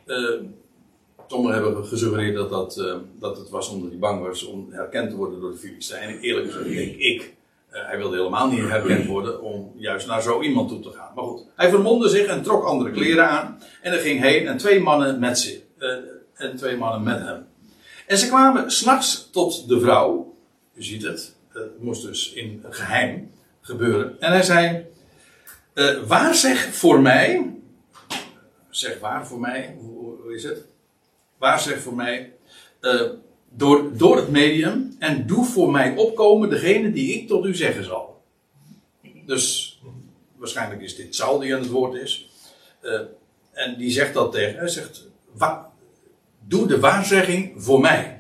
[0.07, 0.41] Uh,
[1.27, 5.11] sommigen hebben gesuggereerd dat, dat, uh, dat het was omdat hij bang was om herkend
[5.11, 6.21] te worden door de Filistijnen.
[6.21, 7.35] Eerlijk gezegd denk ik.
[7.73, 11.13] Uh, hij wilde helemaal niet herkend worden om juist naar zo iemand toe te gaan.
[11.15, 13.59] Maar goed, hij vermomde zich en trok andere kleren aan.
[13.83, 15.61] En er ging heen en twee mannen met zich.
[16.35, 17.47] en twee mannen met hem.
[18.07, 20.34] En ze kwamen s'nachts tot de vrouw.
[20.75, 21.35] U ziet het.
[21.49, 24.21] Het moest dus in geheim gebeuren.
[24.21, 24.87] En hij zei:
[25.75, 27.53] uh, Waar zeg voor mij.
[28.71, 29.77] Zeg waar voor mij.
[29.79, 30.65] Hoe, is het?
[31.39, 32.33] Waar zeg voor mij.
[32.81, 33.11] Uh,
[33.49, 34.97] door, door het medium.
[34.99, 38.23] En doe voor mij opkomen degene die ik tot u zeggen zal.
[39.27, 39.81] Dus
[40.37, 42.31] waarschijnlijk is dit Saul die aan het woord is.
[42.83, 43.01] Uh,
[43.53, 44.59] en die zegt dat tegen.
[44.59, 45.07] Hij zegt:
[46.41, 48.14] Doe de waarzegging voor mij.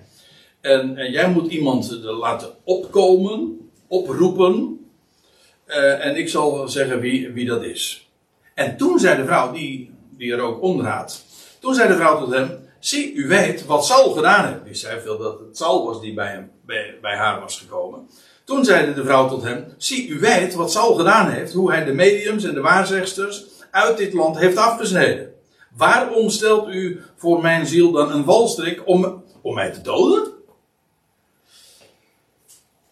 [0.65, 4.87] En, en jij moet iemand laten opkomen, oproepen.
[5.67, 8.11] Uh, en ik zal zeggen wie, wie dat is.
[8.55, 11.25] En toen zei de vrouw, die, die er ook onderhaadt.
[11.61, 14.65] Toen zei de vrouw tot hem: Zie, u weet wat Saul gedaan heeft.
[14.65, 18.09] Die zei veel dat het Saul was die bij, hem, bij, bij haar was gekomen.
[18.45, 21.53] Toen zei de vrouw tot hem: Zie, u weet wat Saul gedaan heeft.
[21.53, 25.33] Hoe hij de mediums en de waarzegsters uit dit land heeft afgesneden.
[25.77, 30.34] Waarom stelt u voor mijn ziel dan een walstrik om, om mij te doden?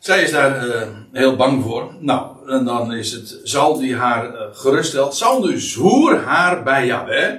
[0.03, 1.95] Zij is daar uh, heel bang voor.
[1.99, 6.87] Nou, en dan is het, zal die haar uh, geruststelt, zal dus zwoer haar bij
[6.87, 7.39] Yahweh,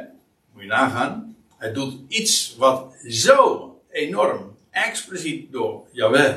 [0.54, 6.36] moet je nagaan, hij doet iets wat zo enorm, expliciet door Yahweh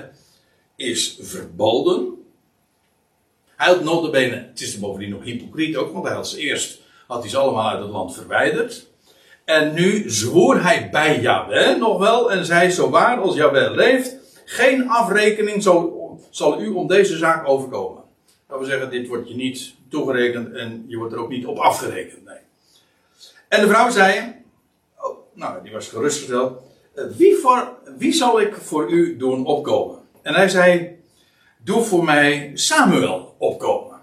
[0.77, 2.25] is verboden.
[3.57, 7.31] Hij had notabene, het is bovendien nog hypocriet ook, want hij had eerst, had hij
[7.31, 8.87] ze allemaal uit het land verwijderd.
[9.45, 14.17] En nu zwoer hij bij Yahweh nog wel en zei, zo waar als Yahweh leeft,
[14.45, 16.05] geen afrekening zal
[16.37, 18.03] zal u om deze zaak overkomen.
[18.47, 21.59] Dat wil zeggen, dit wordt je niet toegerekend en je wordt er ook niet op
[21.59, 22.25] afgerekend.
[22.25, 22.39] Nee.
[23.49, 24.35] En de vrouw zei,
[24.97, 26.61] oh, nou, die was gerustgesteld,
[26.95, 29.99] eh, wie, voor, wie zal ik voor u doen opkomen?
[30.23, 30.99] En hij zei,
[31.65, 34.01] doe voor mij Samuel opkomen.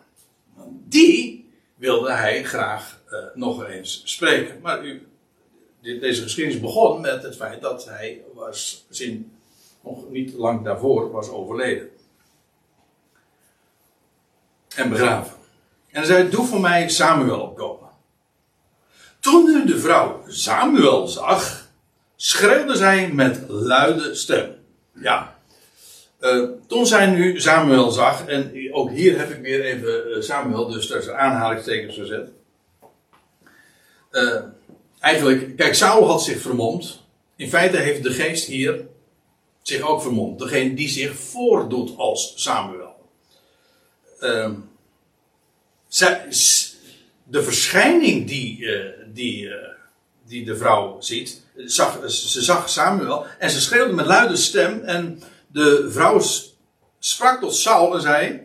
[0.88, 4.60] Die wilde hij graag uh, nog eens spreken.
[4.62, 5.08] Maar u,
[5.82, 9.32] deze geschiedenis begon met het feit dat hij was, zin,
[9.84, 11.93] nog niet lang daarvoor was overleden
[14.76, 15.34] en begraven.
[15.92, 17.90] En hij zei: Doe voor mij Samuel opkomen.
[19.20, 21.68] Toen nu de vrouw Samuel zag,
[22.16, 24.56] schreeuwde zij met luide stem.
[24.94, 25.36] Ja.
[26.20, 30.68] Uh, toen zij nu Samuel zag, en ook hier heb ik weer even eh, Samuel
[30.68, 32.30] dus tussen aanhalingstekens gezet.
[34.12, 34.42] Uh,
[35.00, 37.02] eigenlijk, kijk, Saul had zich vermomd.
[37.36, 38.86] In feite heeft de geest hier
[39.62, 40.40] zich ook vermomd.
[40.40, 42.83] Degene die zich voordoet als Samuel.
[44.24, 44.54] Ehm,
[47.24, 49.54] de verschijning die, uh, die, uh,
[50.28, 55.22] die de vrouw ziet, zag, ze zag Samuel en ze schreeuwde met luide stem en
[55.48, 56.22] de vrouw
[57.00, 58.42] sprak tot Saul en zei,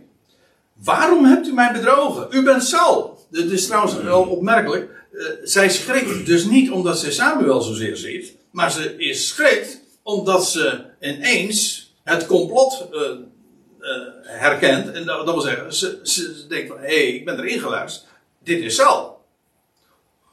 [0.75, 2.29] waarom hebt u mij bedrogen?
[2.31, 3.27] U bent Saul.
[3.31, 4.91] Dit is trouwens wel opmerkelijk.
[5.13, 10.51] Uh, zij schrikt dus niet omdat ze Samuel zozeer ziet, maar ze is schrikt omdat
[10.51, 12.89] ze ineens het complot
[13.81, 13.89] uh,
[14.23, 14.93] herkent.
[14.93, 15.73] En dat, wil zeggen,
[16.09, 18.07] ze, denkt van, hé, hey, ik ben erin geluisterd.
[18.39, 19.25] Dit is Sal.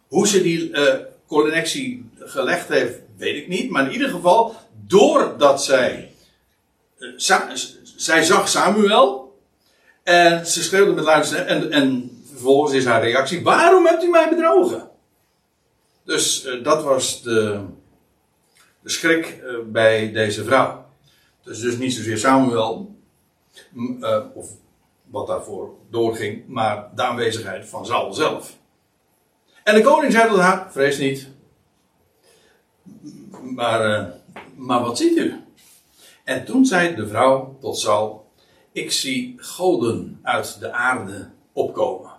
[0.07, 0.93] Hoe ze die uh,
[1.27, 3.69] connectie gelegd heeft, weet ik niet.
[3.69, 4.55] Maar in ieder geval,
[4.87, 6.11] doordat zij...
[7.15, 7.51] Sa
[7.95, 9.39] zij zag Samuel.
[10.03, 11.45] En ze schreeuwde met luid stem.
[11.45, 14.89] En, en vervolgens is haar reactie, waarom hebt u mij bedrogen?
[16.03, 17.61] Dus dat was de,
[18.81, 20.85] de schrik bij deze vrouw.
[21.43, 22.94] Dus, dus niet zozeer Samuel,
[23.75, 24.49] uh, of
[25.03, 28.57] wat daarvoor doorging, maar de aanwezigheid van Saul zelf.
[29.63, 31.27] En de koning zei tot haar: Vrees niet.
[33.41, 34.05] Maar, uh,
[34.55, 35.43] maar wat ziet u?
[36.23, 38.31] En toen zei de vrouw tot Saul:
[38.71, 42.11] Ik zie goden uit de aarde opkomen.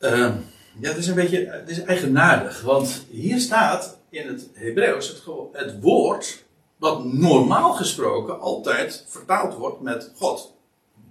[0.00, 0.34] Uh,
[0.80, 5.22] ja, het is een beetje het is eigenaardig, want hier staat in het Hebreeuws het,
[5.52, 6.44] het woord
[6.78, 10.54] wat normaal gesproken altijd vertaald wordt met God.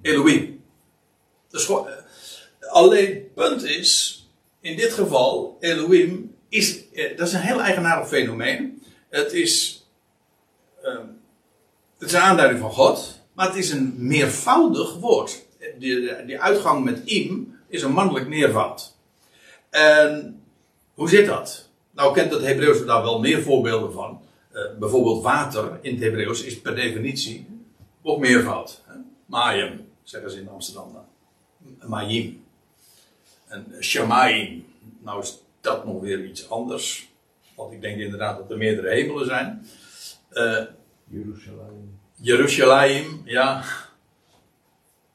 [0.01, 0.63] Elohim.
[1.49, 1.71] Dus,
[2.59, 4.21] alleen het punt is,
[4.61, 8.83] in dit geval, Elohim, is, eh, dat is een heel eigenaardig fenomeen.
[9.09, 9.85] Het is,
[10.83, 10.97] uh,
[11.97, 15.45] het is een aanduiding van God, maar het is een meervoudig woord.
[15.79, 18.95] Die uitgang met im is een mannelijk meervoud.
[19.69, 20.41] En
[20.93, 21.69] hoe zit dat?
[21.91, 24.21] Nou kent het Hebreeuws daar wel meer voorbeelden van.
[24.57, 27.47] Uh, bijvoorbeeld water in het Hebreeuws is per definitie
[28.01, 28.81] ook meervoud.
[29.25, 31.05] Mayim, zeggen ze in Amsterdam dan.
[31.89, 32.43] Mayim.
[33.47, 34.65] En Shamayim.
[34.99, 37.09] Nou is dat nog weer iets anders.
[37.55, 39.67] Want ik denk inderdaad dat er meerdere hemelen zijn.
[40.33, 40.61] Uh,
[41.07, 41.99] Jeruzalem.
[42.15, 43.63] Jeruzalem, ja.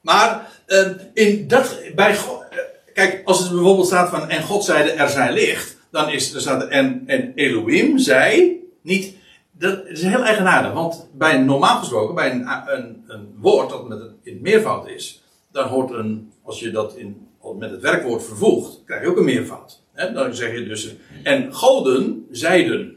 [0.00, 2.58] Maar uh, in dat, bij God, uh,
[2.94, 6.40] kijk, als het bijvoorbeeld staat van en God zeide er zijn licht, dan is er
[6.40, 9.20] staat en, en Elohim zei niet.
[9.62, 14.00] Dat is heel eigenaardig, want bij normaal gesproken, bij een, een, een woord dat met
[14.00, 15.22] een, in meervoud is,
[15.52, 19.24] dan hoort een, als je dat in, met het werkwoord vervoegt, krijg je ook een
[19.24, 19.82] meervoud.
[19.94, 22.96] Dan zeg je dus, en goden zeiden.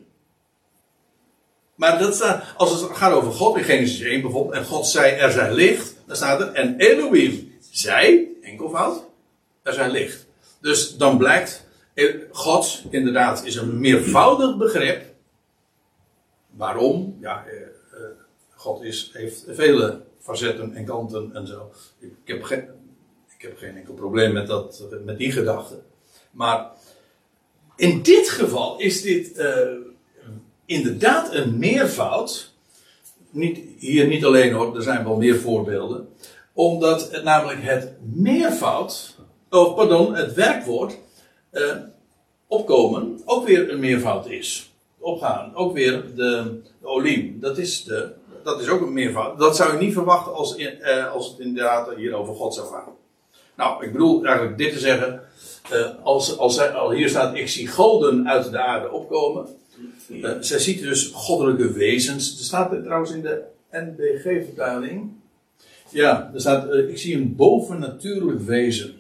[1.76, 5.12] Maar dat staat, als het gaat over God in Genesis 1 bijvoorbeeld, en God zei
[5.12, 9.04] er zijn licht, dan staat er, en Elohim zei, enkelvoud,
[9.64, 10.28] er zijn licht.
[10.62, 15.14] Dus dan blijkt, eh, God inderdaad is een meervoudig begrip.
[16.56, 17.18] Waarom?
[17.20, 17.68] Ja, eh, eh,
[18.50, 21.72] God is, heeft vele facetten en kanten en zo.
[22.00, 22.68] Ik, heb, geen,
[23.38, 25.82] ik heb geen enkel probleem met, dat, met die gedachte.
[26.32, 26.72] Maar
[27.76, 29.70] in dit geval is dit uh,
[30.66, 32.54] inderdaad een meervoud.
[33.30, 36.08] Niet, hier niet alleen hoor, er zijn wel meer voorbeelden.
[36.54, 39.16] Omdat het namelijk het meervoud,
[39.50, 40.98] of pardon, het werkwoord
[42.48, 44.75] opkomen ook weer een meervoud is.
[45.06, 47.38] Opgaan, ook weer de, de.
[47.40, 48.12] Dat is, de,
[48.44, 49.40] dat is ook een meervoud.
[49.40, 52.94] Dat zou je niet verwachten als, uh, als het inderdaad hier over God zou gaan.
[53.56, 55.22] Nou, ik bedoel eigenlijk dit te zeggen.
[55.74, 59.48] Uh, als, als, al hier staat, ik zie goden uit de aarde opkomen.
[60.10, 62.40] Uh, zij ziet dus goddelijke wezens.
[62.40, 65.12] Er staat er trouwens in de NBG-vertaling.
[65.90, 68.96] Ja, er staat, uh, ik zie een bovennatuurlijk wezen.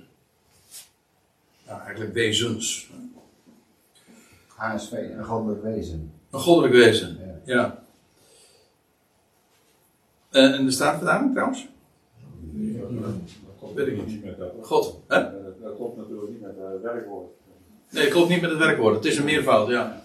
[1.67, 2.84] Nou, eigenlijk wezens.
[4.55, 6.13] HSV, een goddelijk wezen.
[6.31, 7.53] Een goddelijk wezen, ja.
[7.53, 7.83] ja.
[10.31, 11.67] en de staatvertaling trouwens?
[12.51, 12.81] Ja,
[13.61, 14.51] dat weet ik niet met dat.
[14.61, 15.19] God, hè?
[15.61, 17.27] Dat klopt natuurlijk niet met het werkwoord.
[17.89, 18.95] Nee, het klopt niet met het werkwoord.
[18.95, 20.03] Het is een meervoud, ja.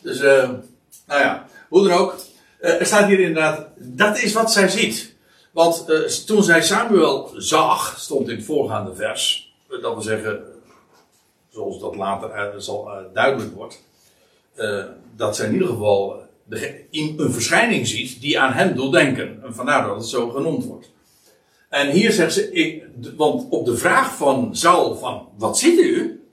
[0.00, 0.50] Dus, uh,
[1.06, 2.16] nou ja, hoe dan ook.
[2.60, 5.14] Uh, er staat hier inderdaad, dat is wat zij ziet.
[5.52, 10.42] Want uh, toen zij Samuel zag, stond in het voorgaande vers, dat wil zeggen,
[11.56, 13.82] zoals dat later zal duidelijk wordt,
[15.16, 19.42] dat zij in ieder geval de, een verschijning ziet die aan hem doet denken.
[19.42, 20.92] En vandaar dat het zo genoemd wordt.
[21.68, 22.84] En hier zegt ze, ik,
[23.16, 26.24] want op de vraag van Saul van, wat ziet u?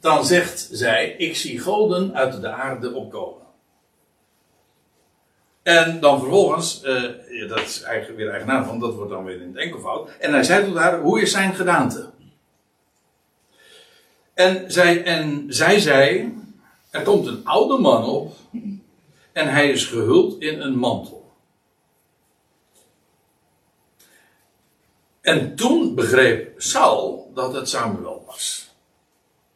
[0.00, 3.46] Dan zegt zij, ik zie goden uit de aarde opkomen.
[5.62, 6.82] En dan vervolgens,
[7.48, 10.10] dat is eigenlijk weer eigenaar van, dat wordt dan weer in het enkelvoud.
[10.18, 12.10] En hij zei tot haar, hoe is zijn gedaante?
[14.38, 16.34] En zij, en zij zei,
[16.90, 18.36] er komt een oude man op
[19.32, 21.32] en hij is gehuld in een mantel.
[25.20, 28.70] En toen begreep Saul dat het Samuel was.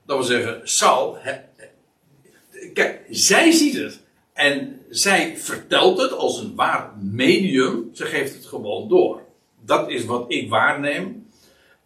[0.07, 1.19] Dat wil zeggen, Saul.
[2.75, 4.01] kijk, zij ziet het.
[4.33, 7.91] En zij vertelt het als een waar medium.
[7.93, 9.23] Ze geeft het gewoon door.
[9.61, 11.27] Dat is wat ik waarneem.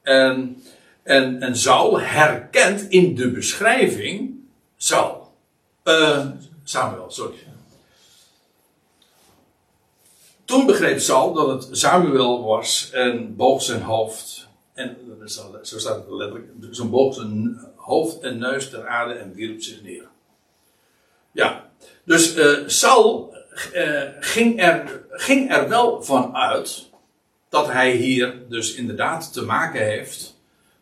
[0.02, 0.62] En,
[1.06, 4.34] en, en Saul herkent in de beschrijving
[4.76, 5.32] Saul.
[5.84, 6.26] Uh,
[6.64, 7.36] Samuel, sorry.
[10.44, 14.48] Toen begreep Saul dat het Samuel was en boog zijn hoofd.
[14.74, 14.96] En
[15.62, 16.48] zo staat het letterlijk.
[16.70, 20.08] Zo boog zijn hoofd en neus ter aarde en wierp zich neer.
[21.32, 21.70] Ja,
[22.04, 23.36] dus uh, Saul
[23.74, 26.90] uh, ging, er, ging er wel van uit
[27.48, 30.35] dat hij hier dus inderdaad te maken heeft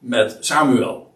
[0.04, 1.12] met Samuel.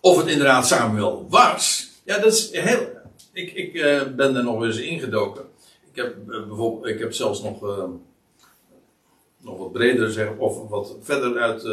[0.00, 2.96] Of het inderdaad Samuel was, ja, dat is heel.
[3.32, 5.48] Ik, ik uh, ben er nog eens ingedoken
[5.98, 7.84] heb eh, bijvoorbeeld, ik heb zelfs nog, uh,
[9.38, 11.64] nog wat breder zeg, of wat verder uit,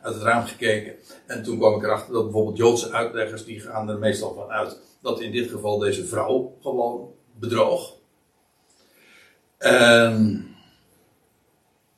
[0.00, 0.94] uit het raam gekeken.
[1.26, 4.78] En toen kwam ik erachter dat bijvoorbeeld Joodse uitleggers, die gaan er meestal van uit
[5.02, 7.94] dat in dit geval deze vrouw gewoon bedroog.
[9.58, 10.46] En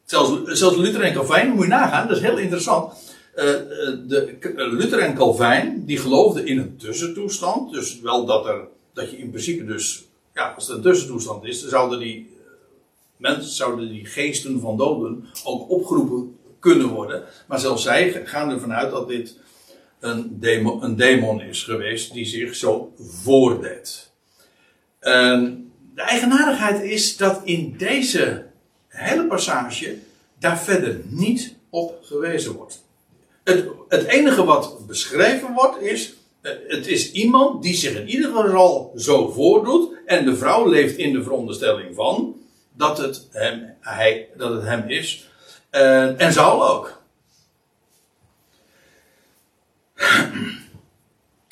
[0.04, 3.03] zelfs, zelfs Luther en Calvijn, moet je nagaan, dat is heel interessant.
[3.36, 3.44] Uh,
[4.06, 7.72] de, Luther en Calvijn, die geloofden in een tussentoestand.
[7.72, 10.04] Dus wel dat er dat je in principe dus,
[10.34, 12.52] ja, als het een tussentoestand is, zouden die eh,
[13.16, 17.24] mensen, zouden die geesten van doden ook opgeroepen kunnen worden.
[17.46, 19.38] Maar zelfs zij gaan ervan uit dat dit
[20.00, 24.10] een demon, een demon is geweest die zich zo voordeed.
[25.00, 28.46] En de eigenaardigheid is dat in deze
[28.88, 29.98] hele passage
[30.38, 32.83] daar verder niet op gewezen wordt.
[33.44, 38.30] Het, het enige wat beschreven wordt is, eh, het is iemand die zich in ieder
[38.30, 42.36] geval zo voordoet en de vrouw leeft in de veronderstelling van
[42.72, 45.28] dat het hem, hij, dat het hem is.
[45.70, 47.02] En, en zal ook.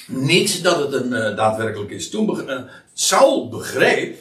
[0.06, 2.10] Niet dat het een uh, daadwerkelijk is.
[2.10, 2.46] Toen
[2.92, 4.18] Saul begreep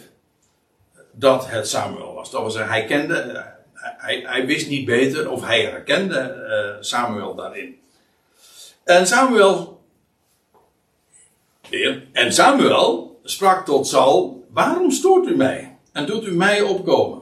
[1.12, 2.32] dat het Samuel was.
[2.32, 3.51] Dat was hij kende,
[3.82, 7.80] hij, hij, wist niet beter of hij herkende Samuel daarin.
[8.84, 9.84] En Samuel,
[11.70, 17.22] weer, en Samuel sprak tot Saul: Waarom stoort u mij en doet u mij opkomen?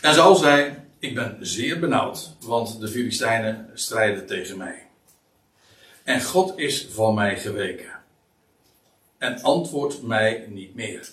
[0.00, 4.86] En Saul zei: Ik ben zeer benauwd, want de Filistijnen strijden tegen mij.
[6.02, 7.92] En God is van mij geweken.
[9.18, 11.08] En antwoordt mij niet meer.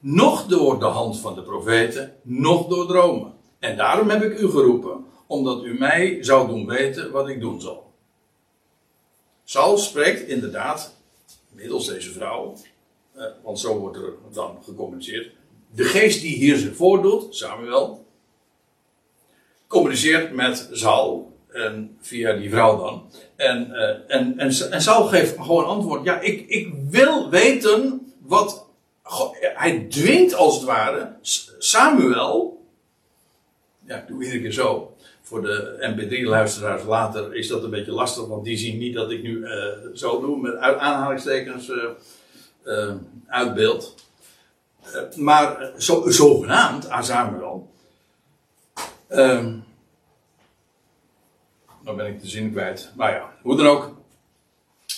[0.00, 3.32] Nog door de hand van de profeten, nog door dromen.
[3.58, 7.60] En daarom heb ik u geroepen, omdat u mij zou doen weten wat ik doen
[7.60, 7.92] zal.
[9.44, 10.96] Saul spreekt inderdaad,
[11.52, 12.54] middels deze vrouw,
[13.14, 15.32] eh, want zo wordt er dan gecommuniceerd.
[15.74, 18.06] De geest die hier zich voordoet, Samuel,
[19.66, 21.36] communiceert met Saul.
[21.48, 23.10] En via die vrouw dan.
[23.36, 26.04] En, uh, en, en, en Saul geeft gewoon antwoord.
[26.04, 28.67] Ja, ik, ik wil weten wat.
[29.40, 31.16] Hij dwingt als het ware
[31.58, 32.66] Samuel.
[33.84, 34.96] Ja, ik doe iedere keer zo.
[35.22, 39.22] Voor de MP3-luisteraars later is dat een beetje lastig, want die zien niet dat ik
[39.22, 39.50] nu uh,
[39.94, 41.68] zo doe met aanhalingstekens
[42.64, 42.94] uh,
[43.26, 43.94] uitbeeld.
[45.16, 47.70] maar zo, zogenaamd aan Samuel.
[49.10, 49.64] Um,
[51.88, 52.92] dan ben ik de zin kwijt.
[52.96, 53.96] Maar ja, hoe dan ook.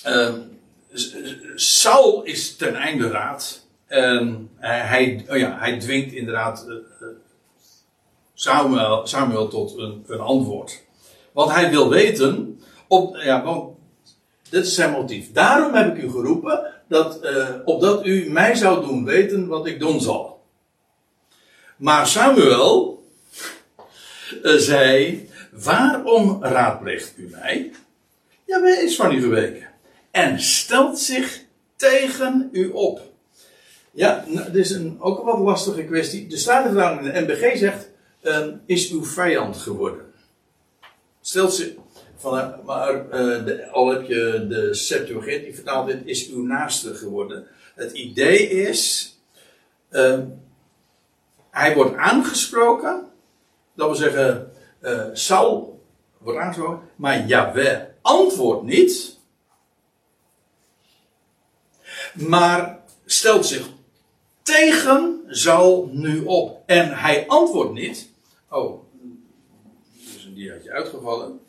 [0.07, 0.35] Uh,
[1.55, 3.60] Saul is ten einde raad.
[3.91, 6.77] En hij, oh ja, hij dwingt inderdaad uh,
[8.35, 10.83] Samuel, Samuel tot een, een, antwoord.
[11.33, 13.75] Want hij wil weten, op, ja, want
[14.51, 15.33] dit is zijn motief.
[15.33, 17.21] Daarom heb ik u geroepen, dat,
[17.65, 20.45] opdat u mij zou doen weten wat ik doen zal.
[21.77, 23.05] Maar Samuel
[24.43, 27.71] zei, Waarom raadpleegt u mij?
[28.45, 29.69] Ja, is van u geweken.
[30.11, 31.43] En stelt zich
[31.77, 33.10] tegen u op.
[33.91, 36.27] Ja, nou, dit is een, ook een wat lastige kwestie.
[36.27, 37.91] De Statenvertaling in de NBG zegt,
[38.23, 40.13] uh, is uw vijand geworden.
[41.21, 41.73] Stelt zich,
[42.17, 46.95] van, maar uh, de, al heb je de Septuagint die vertaalt dit, is uw naaste
[46.95, 47.47] geworden.
[47.75, 49.15] Het idee is,
[49.91, 50.19] uh,
[51.51, 53.09] hij wordt aangesproken,
[53.75, 55.83] dat wil zeggen, uh, Saul
[56.19, 59.19] wordt aangesproken, maar Yahweh antwoordt niet.
[62.15, 63.69] Maar stelt zich
[64.43, 66.63] tegen Saul nu op.
[66.67, 68.09] En hij antwoordt niet.
[68.49, 68.83] Oh,
[70.17, 71.41] is een diaatje uitgevallen.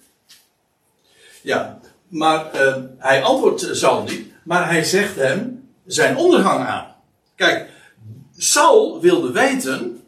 [1.41, 6.95] Ja, maar uh, hij antwoordt Saul niet, maar hij zegt hem zijn ondergang aan.
[7.35, 7.69] Kijk,
[8.37, 10.03] Saul wilde weten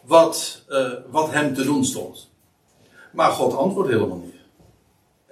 [0.00, 2.30] wat, uh, wat hem te doen stond.
[3.12, 4.34] Maar God antwoordt helemaal niet.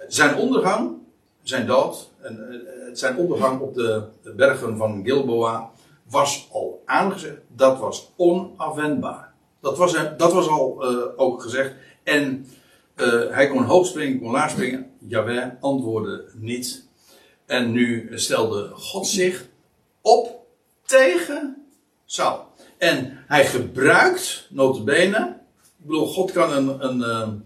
[0.07, 0.91] Zijn ondergang,
[1.43, 4.03] zijn dood, en eh, zijn ondergang op de
[4.35, 5.69] bergen van Gilboa
[6.15, 7.37] was al aangezegd.
[7.47, 9.33] Dat was onafwendbaar.
[9.61, 11.73] Dat was, dat was al uh, ook gezegd.
[12.03, 12.47] En
[12.95, 14.91] uh, hij kon hoog springen, kon laag springen.
[14.99, 16.87] Jawel antwoordde niet.
[17.45, 19.47] En nu stelde God zich
[20.01, 20.45] op
[20.85, 21.65] tegen
[22.05, 22.47] Saul.
[22.77, 27.43] En hij gebruikt, notabene, ik bedoel, God kan een, een,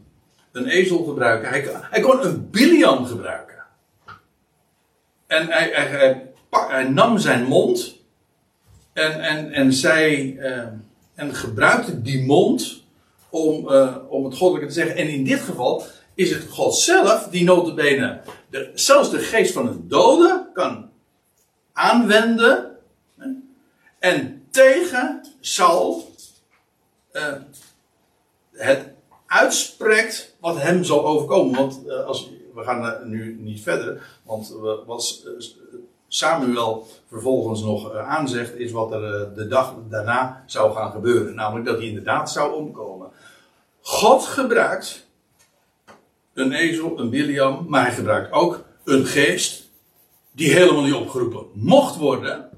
[0.52, 1.50] een ezel gebruiken.
[1.50, 3.64] Hij, hij kon een Biliam gebruiken.
[5.28, 7.99] En hij, hij, hij, nam zijn mond
[9.00, 10.64] en, en, en, zij, uh,
[11.16, 12.84] en gebruikte die mond
[13.30, 14.96] om, uh, om het goddelijke te zeggen.
[14.96, 15.84] En in dit geval
[16.16, 20.90] is het God zelf die notabene de, zelfs de geest van een dode kan
[21.74, 22.78] aanwenden
[23.18, 23.28] hè,
[24.00, 26.12] en tegen Saul
[27.14, 27.34] uh,
[28.52, 28.88] het
[29.26, 31.56] uitspreekt wat hem zal overkomen.
[31.60, 35.24] Want uh, als, we gaan nu niet verder, want wat
[36.12, 41.36] Samuel vervolgens nog uh, aanzegt, is wat er de dag daarna zou gaan gebeuren.
[41.36, 43.12] Namelijk dat hij inderdaad zou omkomen.
[43.82, 45.08] God gebruikt
[46.34, 49.70] een ezel, een Biliam, maar hij gebruikt ook een geest
[50.32, 52.50] die helemaal niet opgeroepen mocht worden,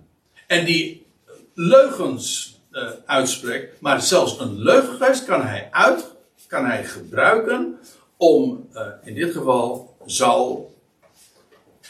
[0.47, 1.05] en die
[1.53, 6.15] leugens uh, uitspreekt, maar zelfs een leugengeest kan hij uit,
[6.47, 7.79] kan hij gebruiken
[8.17, 8.69] om
[9.03, 10.70] in dit geval zal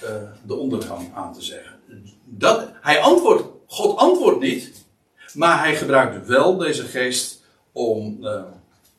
[0.03, 0.09] uh,
[0.45, 1.79] de ondergang aan te zeggen.
[2.25, 4.85] Dat, hij antwoordt, God antwoordt niet,
[5.33, 8.27] maar hij gebruikt wel deze geest om,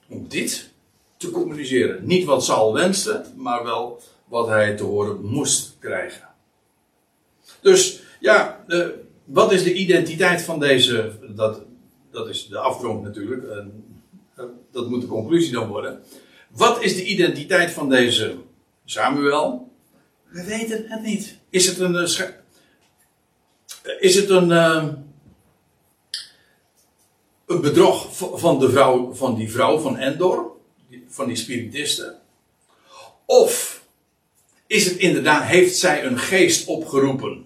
[0.09, 0.71] om dit
[1.17, 2.07] te communiceren.
[2.07, 6.29] Niet wat Saul wenste, maar wel wat hij te horen moest krijgen.
[7.61, 8.65] Dus ja,
[9.25, 11.13] wat is de identiteit van deze.
[11.35, 11.61] Dat,
[12.11, 13.43] dat is de afgrond natuurlijk.
[14.71, 16.03] dat moet de conclusie dan worden.
[16.51, 18.37] Wat is de identiteit van deze
[18.85, 19.72] Samuel?
[20.33, 21.37] We weten het niet.
[21.51, 21.97] Is het een.
[21.97, 22.33] Eh,
[24.01, 24.51] is het een.
[24.51, 24.89] Uh,
[27.47, 30.51] een bedrog van, de vrouw, van die vrouw van Endor?
[31.09, 32.19] Van die spiritisten?
[33.25, 33.83] Of
[34.67, 37.45] is het inderdaad, heeft zij een geest opgeroepen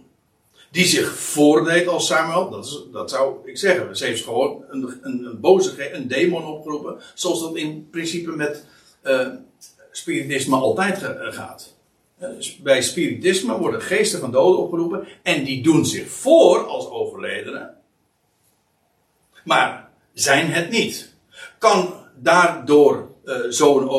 [0.70, 2.50] die zich voordeed als Samuel?
[2.50, 3.96] Dat, dat zou ik zeggen.
[3.96, 8.30] Ze heeft gewoon een, een, een boze geest, een demon opgeroepen, zoals dat in principe
[8.30, 8.64] met
[9.02, 9.28] uh,
[9.90, 10.98] spiritisme altijd
[11.34, 11.75] gaat.
[12.20, 12.28] Uh,
[12.62, 17.74] bij spiritisme worden geesten van doden opgeroepen en die doen zich voor als overledenen,
[19.44, 21.14] maar zijn het niet.
[21.58, 23.36] Kan daardoor uh,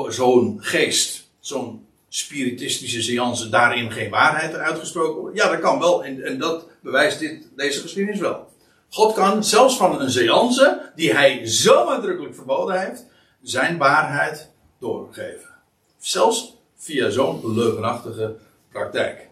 [0.10, 5.36] zo'n geest, zo'n spiritistische seance, daarin geen waarheid eruit gesproken worden?
[5.36, 8.48] Ja, dat kan wel en, en dat bewijst dit, deze geschiedenis wel.
[8.90, 13.06] God kan zelfs van een seance, die hij zo nadrukkelijk verboden heeft,
[13.42, 15.50] zijn waarheid doorgeven.
[15.98, 18.36] Zelfs via zo'n leugenachtige
[18.72, 19.28] praktijk.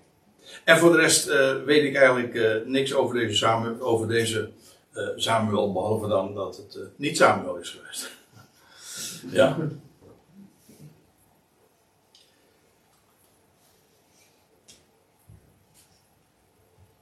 [0.63, 4.49] En voor de rest uh, weet ik eigenlijk uh, niks over deze, Samuel, over deze
[4.93, 8.11] uh, Samuel, behalve dan dat het niet Samuel is geweest.
[9.39, 9.57] ja.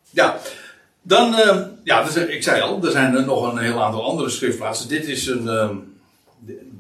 [0.10, 0.39] Ja,
[1.02, 1.36] dan,
[1.84, 4.89] ja, dus, ik zei al, er zijn nog een heel aantal andere schriftplaatsen.
[4.89, 5.98] Dit is een,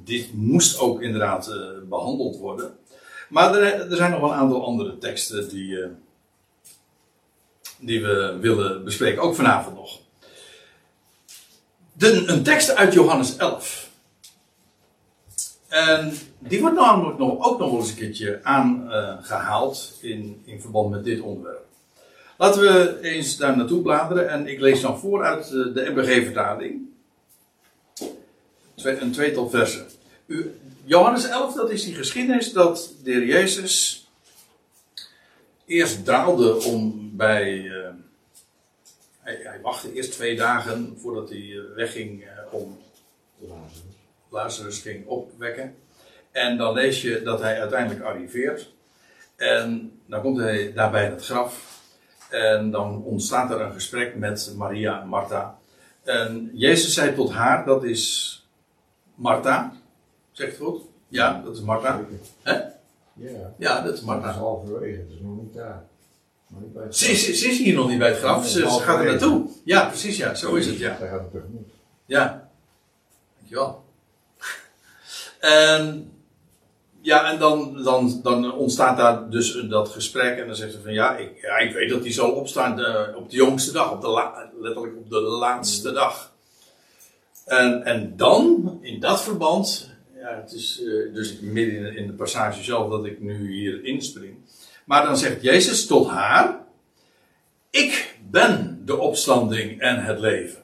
[0.03, 1.53] dit moest ook inderdaad
[1.89, 2.77] behandeld worden.
[3.33, 5.85] Maar er, zijn nog wel een aantal andere teksten die, uh,
[7.79, 9.99] die we willen bespreken, ook vanavond nog.
[11.93, 13.89] De, een tekst uit Johannes 11.
[15.67, 21.03] En die wordt namelijk nog, ook nog eens een keertje aangehaald in, in verband met
[21.03, 21.65] dit onderwerp.
[22.37, 26.81] Laten we eens daar naartoe bladeren en ik lees dan voor uit de MBG-vertaling
[28.75, 29.85] een tweetal versen.
[30.25, 30.55] U,
[30.85, 34.07] Johannes 11, dat is die geschiedenis dat de heer Jezus
[35.65, 37.61] eerst daalde om bij.
[37.61, 37.87] Uh,
[39.19, 42.79] hij, hij, wachtte eerst twee dagen voordat hij eh, wegging uh, om
[43.37, 43.81] Lazarus.
[44.29, 45.75] Lazarus ging opwekken.
[46.31, 48.71] En dan lees je dat hij uiteindelijk arriveert.
[49.35, 51.81] En dan komt hij daarbij het graf.
[52.29, 55.57] En dan ontstaat er een gesprek met Maria en Martha.
[56.03, 58.37] En Jezus zei tot haar, dat is
[59.15, 59.81] Martha.
[60.33, 60.81] Zegt het goed?
[61.07, 62.05] Ja, dat is Martha.
[62.41, 62.53] Hè?
[63.13, 63.53] Ja.
[63.57, 64.25] Ja, dat is Martha.
[64.25, 65.83] Dat is halverwege, het is nog niet daar.
[66.89, 69.49] Ze is, ze is hier nog niet bij het graf, ze, ze gaat er naartoe.
[69.63, 70.97] Ja, precies, ja, zo is het, ja.
[70.97, 71.67] Zij gaat er tegemoet.
[72.05, 72.49] Ja,
[73.37, 73.83] dankjewel.
[75.39, 76.11] En,
[77.01, 80.93] ja, en dan, dan, dan ontstaat daar dus dat gesprek en dan zegt ze van
[80.93, 84.01] ja, ik, ja, ik weet dat hij zal opstaan uh, op de jongste dag, op
[84.01, 86.31] de la, letterlijk op de laatste dag.
[87.45, 89.92] En, en dan, in dat verband,
[90.23, 94.35] ja, het is uh, dus midden in de passage zelf dat ik nu hier inspring.
[94.85, 96.65] Maar dan zegt Jezus tot haar:
[97.69, 100.61] Ik ben de opstanding en het leven.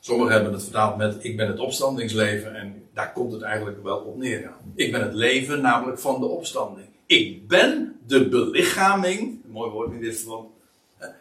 [0.00, 2.54] Sommigen hebben het vertaald met: Ik ben het opstandingsleven.
[2.54, 4.50] En daar komt het eigenlijk wel op neer.
[4.74, 6.86] Ik ben het leven, namelijk van de opstanding.
[7.06, 10.48] Ik ben de belichaming, een mooi woord in dit verband,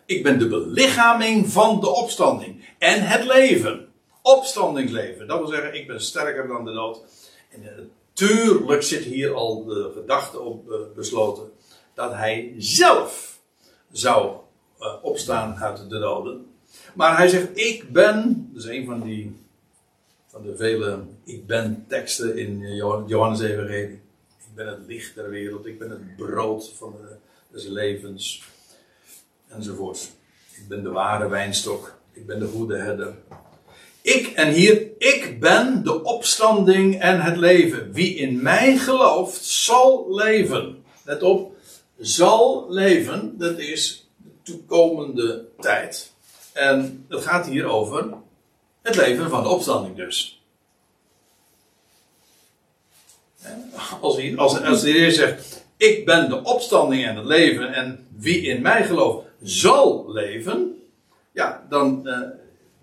[0.06, 2.66] ik ben de belichaming van de opstanding.
[2.78, 3.93] En het leven.
[4.24, 5.28] Opstandingsleven.
[5.28, 7.02] Dat wil zeggen, ik ben sterker dan de dood.
[7.50, 7.62] En
[8.08, 11.52] natuurlijk zit hier al de gedachte op uh, besloten.
[11.94, 13.40] Dat hij zelf
[13.92, 14.38] zou
[14.80, 16.46] uh, opstaan uit de doden.
[16.94, 18.52] Maar hij zegt, ik ben.
[18.56, 19.42] Is een van die.
[20.28, 22.76] Van de vele ik ben teksten in
[23.08, 24.02] Johannes Evangelie.
[24.38, 25.66] Ik ben het licht der wereld.
[25.66, 27.16] Ik ben het brood van de,
[27.52, 28.44] des levens
[29.48, 30.12] enzovoort.
[30.52, 32.00] Ik ben de ware wijnstok.
[32.12, 33.16] Ik ben de goede herder.
[34.04, 37.92] Ik en hier, ik ben de opstanding en het leven.
[37.92, 40.84] Wie in mij gelooft, zal leven.
[41.04, 41.56] Let op,
[42.00, 46.12] zal leven, dat is de toekomende tijd.
[46.54, 48.14] En het gaat hier over
[48.82, 50.42] het leven van de opstanding dus.
[54.02, 58.42] Als, als, als de Heer zegt, ik ben de opstanding en het leven en wie
[58.42, 60.82] in mij gelooft zal leven,
[61.32, 62.20] ja, dan, uh,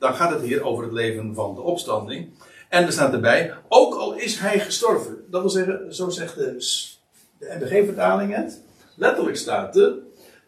[0.01, 2.31] dan gaat het hier over het leven van de opstanding.
[2.69, 5.25] En er staat erbij, ook al is hij gestorven.
[5.31, 6.57] Dat wil zeggen, zo zegt de,
[7.39, 8.61] de NBG-vertaling het.
[8.97, 9.95] Letterlijk staat er,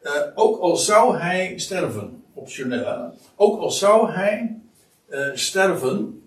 [0.02, 4.60] uh, ook al zou hij sterven, optioneel, ook al zou hij
[5.08, 6.22] uh, sterven.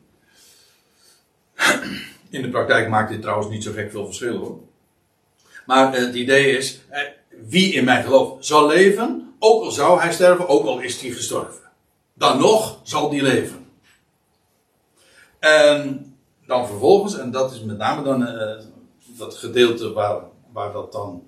[2.29, 4.59] In de praktijk maakt dit trouwens niet zo gek veel verschil hoor.
[5.65, 6.81] Maar het idee is,
[7.47, 11.09] wie in mij gelooft zal leven, ook al zou hij sterven, ook al is hij
[11.09, 11.64] gestorven.
[12.17, 13.65] Dan nog zal die leven.
[15.39, 18.59] En dan vervolgens, en dat is met name dan uh,
[19.17, 21.23] dat gedeelte waar, waar dat dan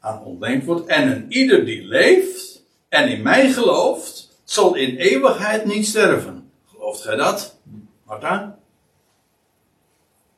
[0.00, 0.86] aan ontleend wordt.
[0.86, 6.50] En een ieder die leeft en in mij gelooft, zal in eeuwigheid niet sterven.
[6.66, 7.58] Gelooft gij dat,
[8.04, 8.58] Marta?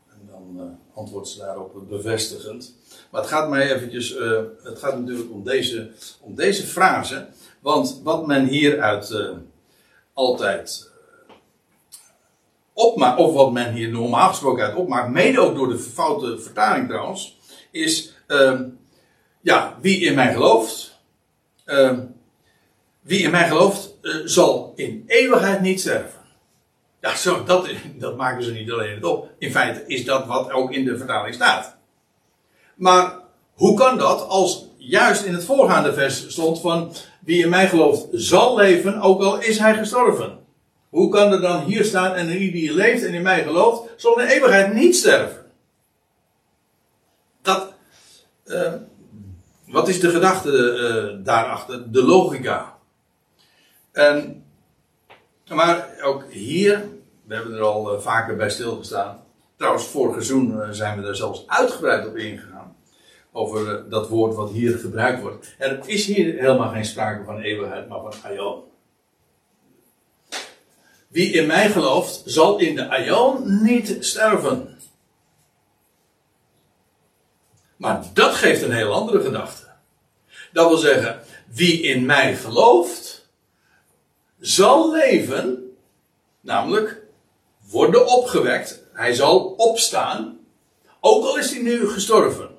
[0.09, 2.75] En dan uh, antwoordt ze daarop bevestigend.
[3.11, 5.91] Maar het gaat mij eventjes, uh, het gaat natuurlijk om deze,
[6.21, 7.27] om deze frase.
[7.61, 9.31] Want wat men hieruit uh,
[10.13, 10.91] altijd
[12.73, 16.89] opmaakt, of wat men hier normaal gesproken uit opmaakt, mede ook door de foute vertaling
[16.89, 17.39] trouwens,
[17.71, 18.61] is, uh,
[19.41, 20.99] ja, wie in mij gelooft,
[23.01, 23.95] wie in mij gelooft,
[24.25, 26.21] zal in eeuwigheid niet sterven.
[27.01, 29.31] Ja, zo, dat, dat maken ze niet alleen het op.
[29.39, 31.77] In feite is dat wat ook in de vertaling staat.
[32.75, 33.19] Maar
[33.55, 38.07] hoe kan dat als juist in het voorgaande vers stond van wie in mij gelooft
[38.13, 40.39] zal leven, ook al is hij gestorven?
[40.89, 44.21] Hoe kan er dan hier staan en ieder die leeft en in mij gelooft, zal
[44.21, 45.47] in eeuwigheid niet sterven?
[47.43, 47.73] Dat,
[48.45, 48.73] uh,
[49.67, 51.93] wat is de gedachte uh, daarachter?
[51.93, 52.79] De logica.
[53.93, 54.45] En,
[55.49, 56.89] maar ook hier,
[57.25, 59.23] we hebben er al uh, vaker bij stilgestaan.
[59.57, 62.50] Trouwens, vorig seizoen zijn we er zelfs uitgebreid op ingegaan.
[63.33, 65.55] Over dat woord wat hier gebruikt wordt.
[65.59, 68.63] Er is hier helemaal geen sprake van eeuwigheid, maar van aion.
[71.09, 74.79] Wie in mij gelooft, zal in de aion niet sterven.
[77.77, 79.67] Maar dat geeft een heel andere gedachte.
[80.53, 81.23] Dat wil zeggen,
[81.53, 83.29] wie in mij gelooft,
[84.39, 85.77] zal leven,
[86.41, 87.03] namelijk
[87.71, 88.83] worden opgewekt.
[88.93, 90.39] Hij zal opstaan,
[91.01, 92.50] ook al is hij nu gestorven.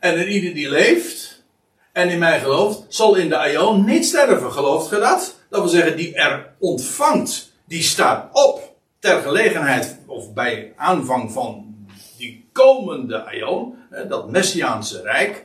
[0.00, 1.42] En ieder die leeft
[1.92, 4.52] en in mij gelooft, zal in de aion niet sterven.
[4.52, 5.36] Gelooft ge dat?
[5.50, 11.74] Dat wil zeggen, die er ontvangt, die staat op ter gelegenheid of bij aanvang van
[12.16, 13.74] die komende aion,
[14.08, 15.44] dat Messiaanse Rijk.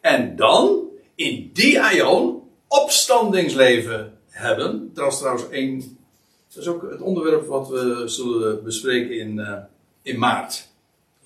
[0.00, 0.80] En dan
[1.14, 4.90] in die aion opstandingsleven hebben.
[4.94, 5.98] Dat is trouwens één.
[6.48, 9.56] Dat is ook het onderwerp wat we zullen bespreken in, uh,
[10.02, 10.68] in maart.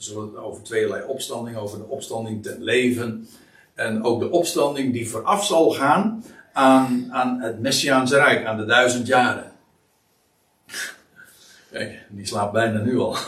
[0.04, 3.28] Zullen het over tweeërlei opstanding, over de opstanding ten leven.
[3.74, 8.64] En ook de opstanding die vooraf zal gaan aan, aan het Messiaanse Rijk, aan de
[8.64, 9.52] duizend jaren.
[11.70, 13.16] Kijk, die slaapt bijna nu al.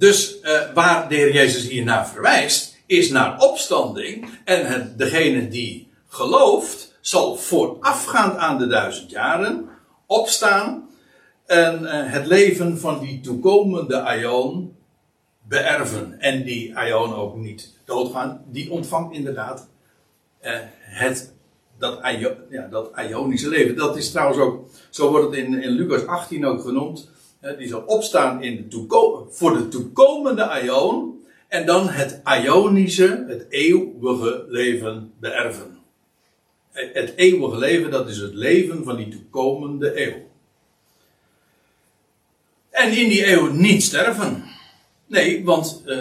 [0.00, 4.28] Dus uh, waar de Heer Jezus hier naar verwijst, is naar opstanding.
[4.44, 9.68] En degene die gelooft, zal voorafgaand aan de duizend jaren
[10.06, 10.88] opstaan
[11.46, 14.76] en uh, het leven van die toekomende Aion
[15.42, 16.20] beërven.
[16.20, 18.44] En die Aion ook niet doodgaan.
[18.46, 19.68] Die ontvangt inderdaad
[20.42, 21.34] uh, het,
[21.78, 21.98] dat,
[22.50, 22.92] ja, dat
[23.48, 23.76] leven.
[23.76, 27.10] Dat is trouwens ook, zo wordt het in, in Lucas 18 ook genoemd.
[27.42, 28.68] Uh, die zal opstaan in de
[29.30, 31.19] voor de toekomende Aion.
[31.50, 35.78] En dan het Ionische, het eeuwige leven beërven.
[36.70, 40.28] Het eeuwige leven, dat is het leven van die toekomende eeuw.
[42.70, 44.44] En in die eeuw niet sterven.
[45.06, 45.98] Nee, want uh,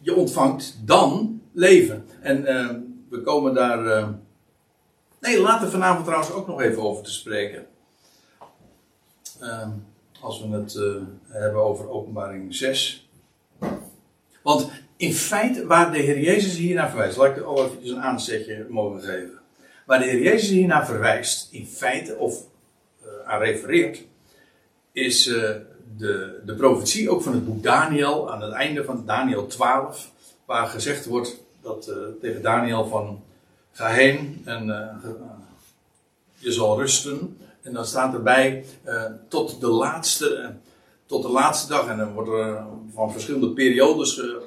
[0.00, 2.08] je ontvangt dan leven.
[2.20, 2.70] En uh,
[3.08, 3.86] we komen daar.
[3.86, 4.08] Uh,
[5.20, 7.66] nee, later vanavond trouwens ook nog even over te spreken.
[10.20, 10.78] als we het
[11.28, 13.03] hebben over openbaring 6.
[14.44, 18.02] Want in feite, waar de Heer Jezus hier naar verwijst, laat ik al even een
[18.02, 19.38] aanzetje mogen geven.
[19.86, 22.42] Waar de Heer Jezus hier naar verwijst, in feite, of
[23.26, 24.02] aan refereert,
[24.92, 30.10] is de, de profetie ook van het boek Daniel, aan het einde van Daniel 12,
[30.44, 33.22] waar gezegd wordt dat uh, tegen Daniel van
[33.72, 34.66] ga heen en
[36.36, 37.38] je zal rusten.
[37.62, 38.64] En dan staat erbij
[39.28, 40.54] tot de laatste,
[41.14, 41.88] tot de laatste dag.
[41.88, 44.42] En dan wordt er van verschillende periodes ge,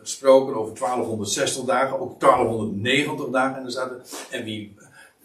[0.00, 3.56] gesproken over 1260 dagen, ook 1290 dagen.
[3.56, 4.00] En, dan staat er,
[4.30, 4.74] en wie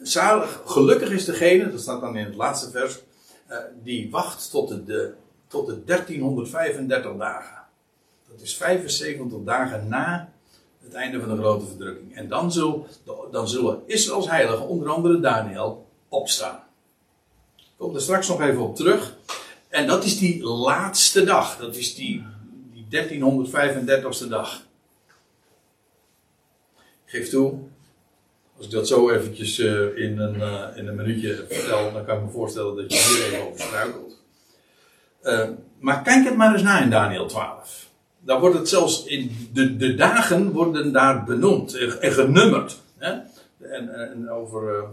[0.02, 3.00] zalig, gelukkig is degene, dat staat dan in het laatste vers,
[3.48, 5.14] eh, die wacht tot de,
[5.48, 7.58] tot de 1335 dagen.
[8.30, 10.30] Dat is 75 dagen na
[10.84, 12.16] het einde van de grote verdrukking.
[12.16, 12.52] En dan,
[13.32, 16.64] dan zullen Israëls heiligen, onder andere Daniel, opstaan.
[17.56, 19.16] Ik kom er straks nog even op terug.
[19.78, 21.58] En dat is die laatste dag.
[21.58, 22.26] Dat is die,
[22.74, 24.66] die 1335ste dag.
[27.06, 27.60] Ik geef toe,
[28.58, 32.18] als ik dat zo eventjes uh, in, een, uh, in een minuutje vertel, dan kan
[32.18, 34.22] ik me voorstellen dat je hier even over struikelt.
[35.24, 35.50] Uh,
[35.80, 37.86] maar kijk het maar eens na in Daniel 12
[38.20, 42.82] daar wordt het zelfs in de, de dagen worden daar benoemd en genummerd.
[42.98, 43.12] Hè?
[43.60, 44.86] En, en, over.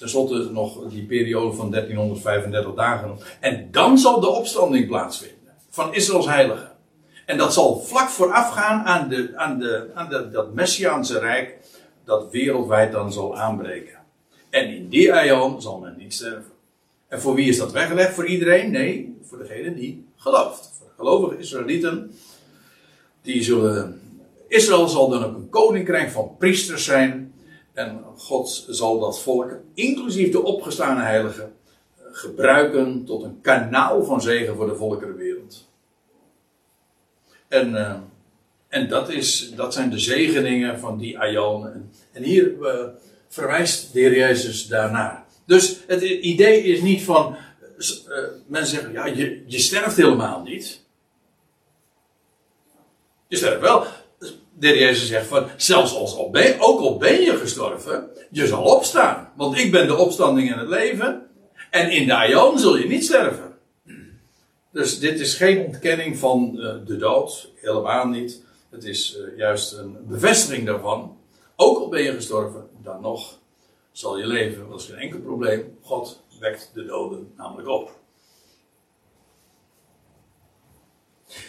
[0.00, 3.18] Uh, Ten slotte nog die periode van 1335 dagen.
[3.40, 5.54] En dan zal de opstanding plaatsvinden.
[5.70, 6.70] Van Israëls heiligen.
[7.26, 11.58] En dat zal vlak voorafgaan aan, de, aan, de, aan de, dat Messiaanse Rijk.
[12.04, 13.98] Dat wereldwijd dan zal aanbreken.
[14.50, 16.52] En in die aion zal men niet sterven.
[17.08, 18.14] En voor wie is dat weggelegd?
[18.14, 18.70] Voor iedereen?
[18.70, 20.70] Nee, voor degene die gelooft
[21.00, 22.14] gelovige Israëlieten,
[23.22, 24.00] die zullen.
[24.48, 27.29] Israël zal dan ook een koninkrijk van priesters zijn.
[27.80, 31.52] En God zal dat volk, inclusief de opgestane heiligen,
[32.12, 35.68] gebruiken tot een kanaal van zegen voor de volkerenwereld.
[37.48, 37.96] En, uh,
[38.68, 41.90] en dat, is, dat zijn de zegeningen van die Aion.
[42.12, 42.84] En, hier uh,
[43.28, 45.24] verwijst de Heer Jezus daarnaar.
[45.44, 47.36] Dus het idee is niet van.
[47.78, 50.84] Uh, mensen zeggen, ja, je, je sterft helemaal niet.
[53.28, 53.86] Je sterft wel.
[54.60, 58.62] De heer zegt van, zelfs als al ben, ook al ben je gestorven, je zal
[58.62, 59.32] opstaan.
[59.36, 61.26] Want ik ben de opstanding en het leven.
[61.70, 63.54] En in de aion zul je niet sterven.
[64.72, 67.50] Dus dit is geen ontkenning van uh, de dood.
[67.54, 68.42] Helemaal niet.
[68.70, 71.16] Het is uh, juist een bevestiging daarvan.
[71.56, 73.38] Ook al ben je gestorven, dan nog
[73.92, 74.68] zal je leven.
[74.68, 75.76] Dat is geen enkel probleem.
[75.82, 77.99] God wekt de doden namelijk op.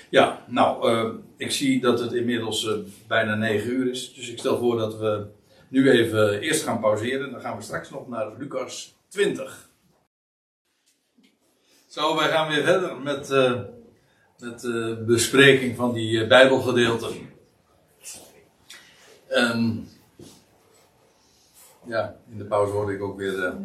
[0.09, 2.73] Ja, nou, uh, ik zie dat het inmiddels uh,
[3.07, 4.13] bijna 9 uur is.
[4.13, 5.25] Dus ik stel voor dat we
[5.67, 7.31] nu even eerst gaan pauzeren.
[7.31, 9.69] Dan gaan we straks nog naar Lucas 20.
[11.87, 13.29] Zo, wij gaan weer verder met,
[14.39, 17.29] met de bespreking van die Bijbelgedeelten.
[19.29, 19.87] Um,
[21.85, 23.55] ja, in de pauze hoorde ik ook weer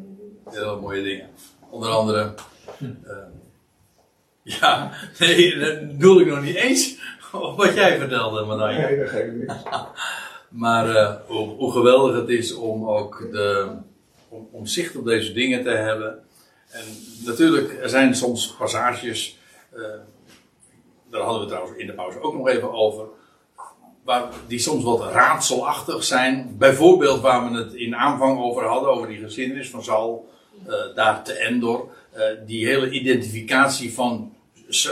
[0.44, 1.30] hele mooie dingen.
[1.70, 2.34] Onder andere.
[4.46, 6.98] Ja, nee, dat bedoel ik nog niet eens.
[7.56, 8.86] Wat jij vertelde, Marije.
[8.86, 9.52] Nee, dat geeft niet.
[10.64, 13.68] maar uh, hoe, hoe, geweldig het is om ook de,
[14.28, 16.18] om, om, zicht op deze dingen te hebben.
[16.70, 16.84] En
[17.24, 19.38] natuurlijk, er zijn soms passages,
[19.74, 19.82] uh,
[21.10, 23.04] daar hadden we trouwens in de pauze ook nog even over,
[24.04, 26.54] waar, die soms wat raadselachtig zijn.
[26.58, 30.28] Bijvoorbeeld waar we het in aanvang over hadden, over die geschiedenis van Saul,
[30.66, 31.88] uh, daar te Endor.
[32.46, 34.35] die hele identificatie van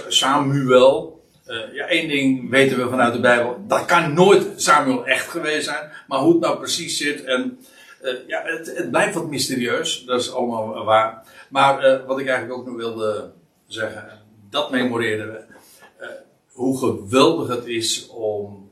[0.09, 1.23] Samuel.
[1.47, 3.65] Uh, ja, één ding weten we vanuit de Bijbel.
[3.67, 5.91] Dat kan nooit Samuel echt geweest zijn.
[6.09, 7.25] Maar hoe het nou precies zit.
[7.25, 7.59] En
[8.03, 10.05] uh, ja, het, het, blijft wat mysterieus.
[10.07, 11.23] Dat is allemaal waar.
[11.49, 13.33] Maar uh, wat ik eigenlijk ook nog wilde
[13.67, 14.09] zeggen.
[14.51, 15.43] Dat memoreerden we.
[16.53, 18.71] hoe geweldig het is om,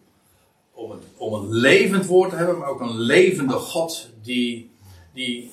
[0.72, 2.58] om, een, om een levend woord te hebben.
[2.58, 4.08] Maar ook een levende God.
[4.22, 4.70] Die,
[5.12, 5.52] die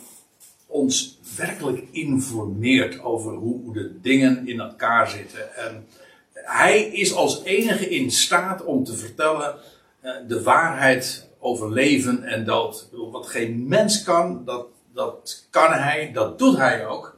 [0.70, 5.56] ons werkelijk informeert over hoe de dingen in elkaar zitten.
[5.56, 5.88] En
[6.34, 9.56] hij is als enige in staat om te vertellen
[10.04, 12.90] uh, de waarheid over leven en dood.
[13.12, 17.18] Wat geen mens kan, dat, dat kan hij, dat doet hij ook.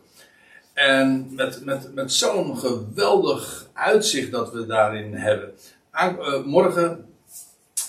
[0.74, 5.54] En met, met, met zo'n geweldig uitzicht dat we daarin hebben.
[5.91, 7.06] Aan, uh, morgen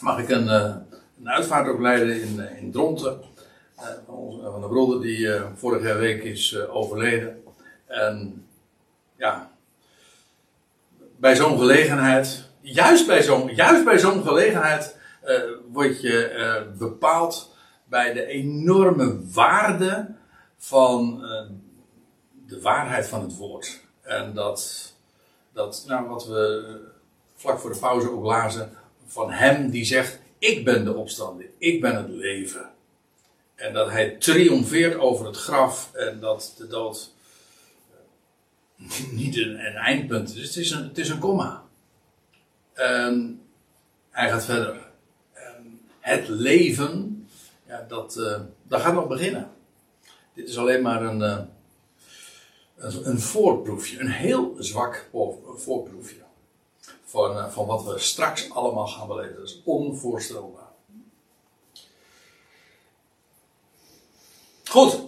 [0.00, 0.74] mag ik een, uh,
[1.20, 3.20] een uitvaart ook leiden in, in Dronten.
[3.82, 3.88] Uh,
[4.52, 7.42] van de broeder die uh, vorige week is overleden.
[7.86, 8.46] En
[9.16, 9.50] ja,
[11.16, 14.96] bij zo'n gelegenheid, juist bij zo'n juist bij zo'n gelegenheid,
[15.72, 17.54] word je bepaald
[17.84, 20.14] bij de enorme waarde
[20.58, 21.20] van
[22.46, 23.80] de waarheid van het woord.
[24.02, 24.92] En dat,
[25.52, 26.80] dat nou, wat we
[27.36, 28.70] vlak voor de pauze ook lazen,
[29.06, 32.71] van hem die zegt: Ik ben de opstanding, ik ben het leven.
[33.62, 37.12] En dat hij triomfeert over het graf en dat de dood
[39.10, 40.46] niet een, eindpunt is.
[40.46, 41.64] Het is een, het is een komma.
[44.10, 44.90] Hij gaat verder.
[45.32, 47.26] En het leven,
[47.66, 49.50] ja, dat, uh, dat gaat nog beginnen.
[50.34, 55.08] Dit is alleen maar een, uh, een, voorproefje, een heel zwak
[55.56, 56.22] voorproefje.
[57.04, 59.36] Van, van wat we straks allemaal gaan beleven.
[59.36, 60.61] Dat is onvoorstelbaar.
[64.72, 65.00] Goed.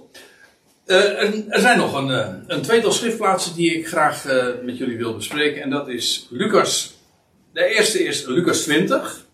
[0.86, 4.96] Eh, er zijn nog een, eh, een tweetal schriftplaatsen die ik graag eh, met jullie
[4.96, 5.62] wil bespreken.
[5.62, 6.94] En dat is Lucas.
[7.52, 9.26] De eerste is Lucas 20.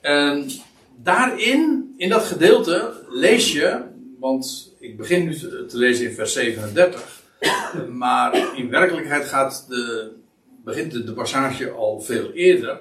[0.00, 0.50] En
[0.96, 3.80] daarin, in dat gedeelte, lees je.
[4.20, 7.22] Want ik begin nu te, lezen in vers 37.
[7.88, 10.12] Maar in werkelijkheid gaat de,
[10.64, 12.80] begint de, de passage al veel eerder.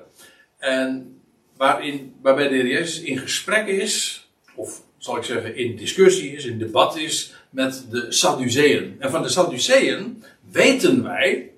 [0.58, 1.20] En
[1.58, 4.28] waarin, waarbij de Heer Jezus in gesprek is.
[4.56, 8.96] Of zal ik zeggen, in discussie is, in debat is met de Sadduceeën.
[9.00, 11.52] En van de Sadduceeën weten wij,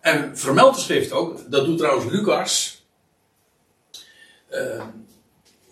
[0.00, 2.82] en vermeldt de schrift ook, dat doet trouwens Lucas,
[4.48, 4.82] eh,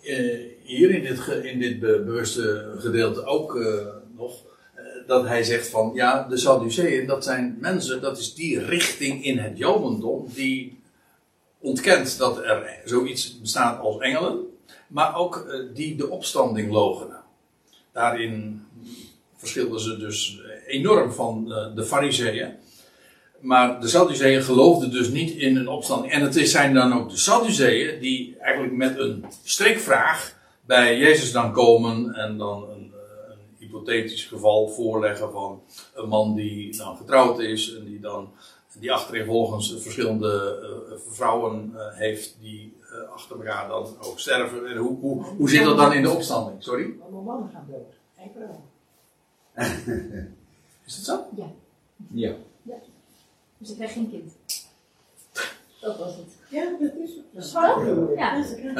[0.01, 3.85] eh, hier in dit, in dit be- bewuste gedeelte ook eh,
[4.17, 4.45] nog,
[5.07, 9.37] dat hij zegt van, ja, de Sadduceeën, dat zijn mensen, dat is die richting in
[9.37, 10.79] het Jodendom, die
[11.59, 14.56] ontkent dat er zoiets bestaat als engelen,
[14.87, 17.21] maar ook eh, die de opstanding logenen.
[17.91, 18.65] Daarin
[19.35, 22.55] verschilden ze dus enorm van eh, de Fariseeën.
[23.39, 26.13] Maar de Sadduceeën geloofden dus niet in een opstanding.
[26.13, 30.35] En het zijn dan ook de Sadduceeën die eigenlijk met een strikvraag
[30.65, 35.61] bij Jezus dan komen en dan een, eh, een hypothetisch geval voorleggen van
[35.95, 38.31] een man die dan getrouwd is en die dan
[38.79, 40.59] die achtereenvolgens verschillende
[40.91, 44.65] eh, vrouwen eh, heeft die eh, achter elkaar dan ook sterven.
[44.65, 46.63] En hoe, hoe, hoe zit dat dan in de opstanding?
[46.63, 46.93] Sorry?
[47.01, 47.95] Allemaal mannen gaan dood.
[50.85, 51.19] Is dat zo?
[51.35, 51.45] Ja,
[52.11, 52.33] Ja.
[53.57, 54.33] dus ik krijg geen kind.
[55.81, 56.25] Dat was het.
[56.49, 57.25] Ja, dat is het.
[57.45, 58.17] Zwaarhuwelijk.
[58.19, 58.43] Ja.
[58.43, 58.75] Ze Huh?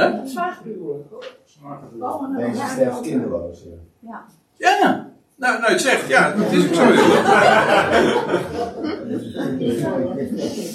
[2.22, 3.64] een Deze ja, sterft kinderloos.
[3.64, 3.70] Ja.
[4.00, 4.26] Ja.
[4.58, 5.12] Ja.
[5.36, 6.84] Nou, nou, ik zeg ja, dat is ook zo.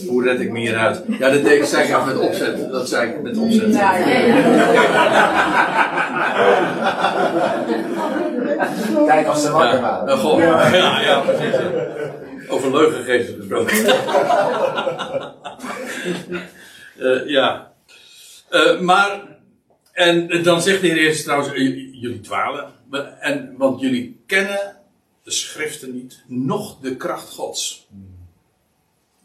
[0.08, 1.02] Hoe red ik me hieruit?
[1.18, 2.70] Ja, dat deed ik, zei ik even met opzet.
[2.70, 3.74] Dat zei ik met opzet.
[3.74, 4.34] Ja, ja, ja.
[9.06, 10.18] Kijk als ze wakker Ja, waren.
[10.18, 10.38] goh.
[10.38, 11.60] ja, ja, precies.
[12.48, 13.76] Over leugengeesten gesproken.
[16.98, 17.72] Eh, ja.
[18.48, 19.20] Eh, maar,
[19.92, 21.58] en dan zegt de Heer Jezus trouwens, eh,
[22.00, 22.72] jullie dwalen.
[23.20, 24.76] En, want jullie kennen
[25.24, 27.88] de schriften niet, noch de kracht Gods.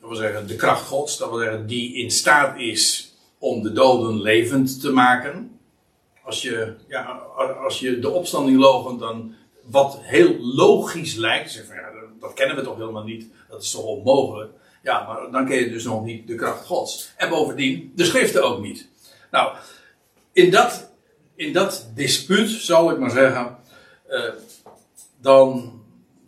[0.07, 3.71] Dat wil zeggen, de kracht Gods, dat wil zeggen, die in staat is om de
[3.71, 5.59] doden levend te maken.
[6.23, 7.03] Als je, ja,
[7.63, 12.55] als je de opstanding logent, dan wat heel logisch lijkt, zeg ja, dat, dat kennen
[12.55, 14.51] we toch helemaal niet, dat is toch onmogelijk.
[14.83, 17.13] Ja, maar dan ken je dus nog niet de kracht Gods.
[17.17, 18.89] En bovendien, de schriften ook niet.
[19.31, 19.55] Nou,
[20.31, 20.91] in dat,
[21.35, 23.57] in dat dispuut, zal ik maar zeggen,
[24.07, 24.29] eh,
[25.21, 25.81] dan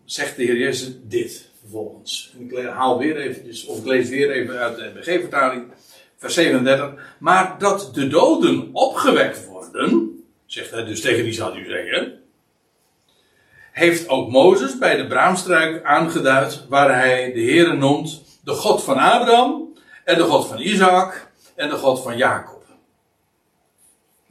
[0.05, 2.34] zegt de Heer Jezus dit vervolgens.
[2.34, 5.67] En ik haal weer eventjes, of ik lees weer even uit de NBG-vertaling,
[6.17, 7.15] vers 37.
[7.20, 10.09] Maar dat de doden opgewekt worden,
[10.45, 12.13] zegt hij dus tegen die Sadduceeën,
[13.72, 18.97] heeft ook Mozes bij de braamstruik aangeduid, waar hij de Heere noemt de God van
[18.97, 22.59] Abraham, en de God van Isaac, en de God van Jacob.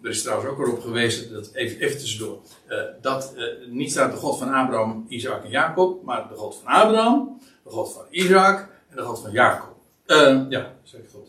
[0.03, 4.11] Er is trouwens ook erop gewezen, dat even, even tussendoor, eh, dat eh, niet staat
[4.13, 8.05] de God van Abraham, Isaac en Jacob, maar de God van Abraham, de God van
[8.11, 9.77] Isaac en de God van Jacob.
[10.07, 11.29] Eh, ja, zeg ik goed.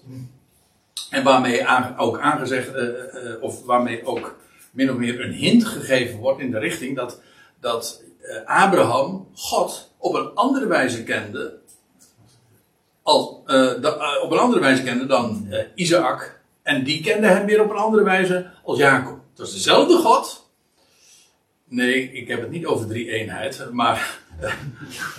[1.09, 2.71] En waarmee aan- ook aangezegd,
[3.41, 4.35] of waarmee ook
[4.71, 7.21] min of meer een hint gegeven wordt in de richting dat,
[7.59, 8.03] dat
[8.45, 11.57] Abraham God op een andere wijze kende,
[13.03, 16.38] al, da- eh, op een andere wijze kende dan Isaac.
[16.69, 19.17] En die kende hem weer op een andere wijze als Jacob.
[19.29, 20.49] Het was dezelfde God.
[21.67, 24.19] Nee, ik heb het niet over drie eenheid, maar.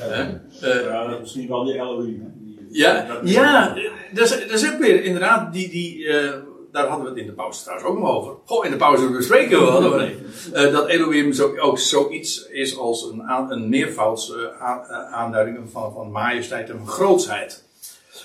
[0.00, 2.32] eh, eh, Ja, dat is misschien wel die Elohim.
[2.70, 3.74] ja, dat ja,
[4.12, 6.32] dat is, dat is ook weer inderdaad, die, die, eh,
[6.72, 8.32] daar hadden we het in de pauze trouwens ook nog over.
[8.44, 10.18] Goh, in de pauze bespreken we hadden we het.
[10.54, 15.70] Eh, dat Elohim zo, ook zoiets is als een, een meervouds eh, aan- eh, aanduiding
[15.70, 17.64] van, van majesteit en van grootsheid.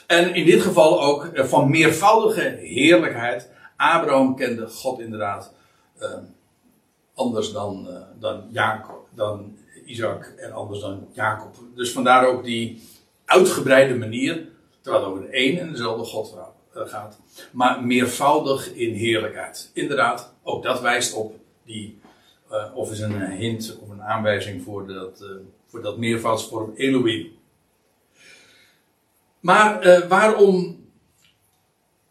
[0.07, 3.49] En in dit geval ook eh, van meervoudige heerlijkheid.
[3.77, 5.53] Abraham kende God inderdaad
[5.97, 6.09] eh,
[7.13, 11.55] anders dan, eh, dan, Jacob, dan Isaac en anders dan Jacob.
[11.75, 12.81] Dus vandaar ook die
[13.25, 14.47] uitgebreide manier,
[14.81, 16.35] terwijl het over de één en dezelfde God
[16.73, 17.19] gaat,
[17.51, 19.71] maar meervoudig in heerlijkheid.
[19.73, 21.99] Inderdaad, ook dat wijst op die,
[22.73, 25.25] of is een hint of een aanwijzing voor dat,
[25.67, 27.31] voor dat meervoudsvorm Elohim.
[29.45, 30.85] Maar eh, waarom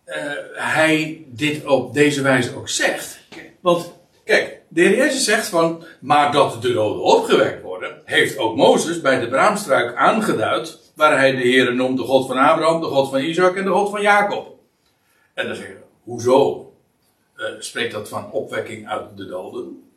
[0.05, 0.23] eh,
[0.53, 3.19] hij dit op deze wijze ook zegt.
[3.61, 3.93] Want
[4.25, 9.01] kijk, de Heer Jezus zegt van, maar dat de doden opgewekt worden, heeft ook Mozes
[9.01, 13.11] bij de braamstruik aangeduid, waar hij de Heer noemt de God van Abraham, de God
[13.11, 14.59] van Isaac en de God van Jacob.
[15.35, 16.73] En dan zeggen we, hoezo
[17.37, 19.91] eh, spreekt dat van opwekking uit de doden?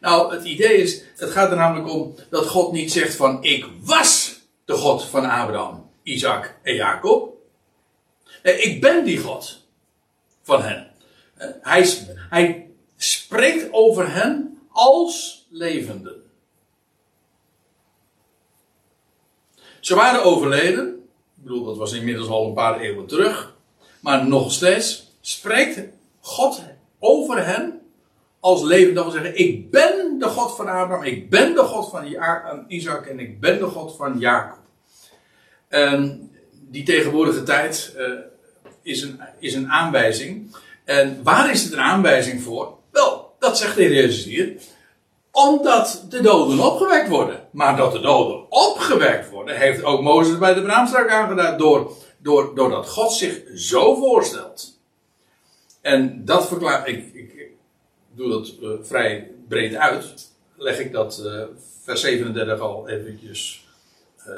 [0.00, 3.66] Nou, het idee is, het gaat er namelijk om dat God niet zegt van ik
[3.80, 7.36] was de God van Abraham, Isaac en Jacob.
[8.42, 9.66] Nee, ik ben die God
[10.42, 10.90] van hen.
[11.34, 11.88] Eh, Hij,
[12.30, 16.22] hij spreekt over hen als levenden.
[19.80, 20.88] Ze waren overleden.
[21.36, 23.56] Ik bedoel, dat was inmiddels al een paar eeuwen terug.
[24.00, 25.80] Maar nog steeds spreekt
[26.20, 26.62] God
[26.98, 27.80] over hen
[28.40, 28.94] als levend.
[28.94, 32.58] Dat wil zeggen, ik ben de God van Abraham, ik ben de God van eh,
[32.68, 34.67] Isaac en ik ben de God van Jacob.
[35.68, 38.04] En die tegenwoordige tijd eh,
[38.82, 40.56] is, een, is een aanwijzing.
[40.84, 42.76] En waar is het een aanwijzing voor?
[42.90, 44.52] Wel, dat zegt de Heer Jezus hier.
[45.30, 47.48] Omdat de doden opgewekt worden.
[47.50, 51.58] Maar dat de doden opgewekt worden, heeft ook Mozes bij de braamstruik aangeduid.
[51.58, 54.80] Door, door, doordat God zich zo voorstelt.
[55.80, 57.14] En dat verklaar ik.
[57.14, 57.28] ik,
[58.14, 60.32] doe dat eh, vrij breed uit.
[60.56, 61.42] Leg ik dat eh,
[61.84, 63.67] vers 37 al eventjes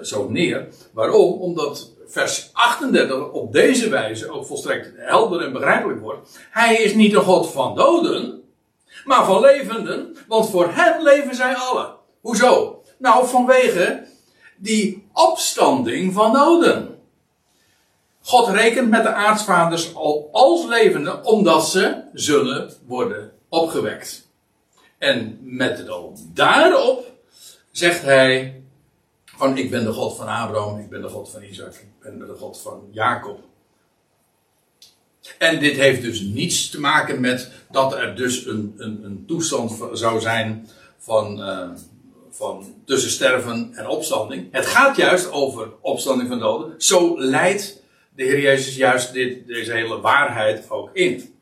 [0.02, 0.68] zo neer.
[0.92, 1.40] Waarom?
[1.40, 6.38] Omdat vers 38 op deze wijze ook volstrekt helder en begrijpelijk wordt.
[6.50, 8.42] Hij is niet een God van doden,
[9.04, 11.94] maar van levenden, want voor hem leven zij allen.
[12.20, 12.82] Hoezo?
[12.98, 14.06] Nou, vanwege
[14.56, 16.98] die opstanding van doden.
[18.22, 24.28] God rekent met de aartsvaders al als levenden, omdat ze zullen worden opgewekt.
[24.98, 25.88] En met het
[26.32, 27.04] daarop
[27.70, 28.62] zegt hij
[29.40, 32.18] van ik ben de God van Abraham, ik ben de God van Isaac, ik ben
[32.18, 33.40] de God van Jacob.
[35.38, 39.78] En dit heeft dus niets te maken met dat er dus een, een, een toestand
[39.92, 40.68] zou zijn
[40.98, 41.70] van, eh,
[42.30, 44.48] van tussen sterven en opstanding.
[44.50, 46.74] Het gaat juist over opstanding van doden.
[46.82, 47.82] Zo leidt
[48.14, 51.34] de Heer Jezus juist dit, deze hele waarheid ook in.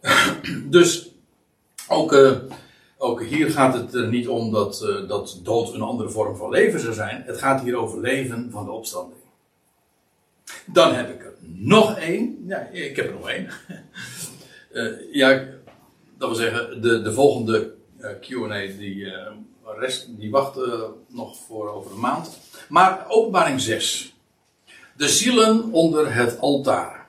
[0.76, 1.10] Dus
[1.88, 2.30] ook, eh,
[3.00, 6.50] ook hier gaat het er niet om dat, eh, dat dood een andere vorm van
[6.50, 7.22] leven zou zijn.
[7.26, 9.20] Het gaat hier over leven van de opstanding.
[10.66, 12.44] Dan heb ik er nog één.
[12.46, 13.48] Ja, ik heb er nog één.
[14.70, 15.44] Eh, ja,
[16.18, 19.32] dat wil zeggen, de, de volgende eh, QA die, eh,
[19.78, 22.38] rest, die wacht eh, nog voor over een maand.
[22.68, 24.14] Maar openbaring 6.
[24.96, 26.99] De zielen onder het altaar.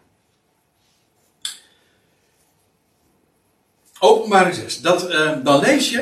[4.03, 4.81] Openbaring 6.
[4.81, 5.97] Dat, eh, dan lees je.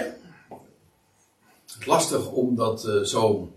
[1.66, 3.52] Het is lastig om dat eh, zo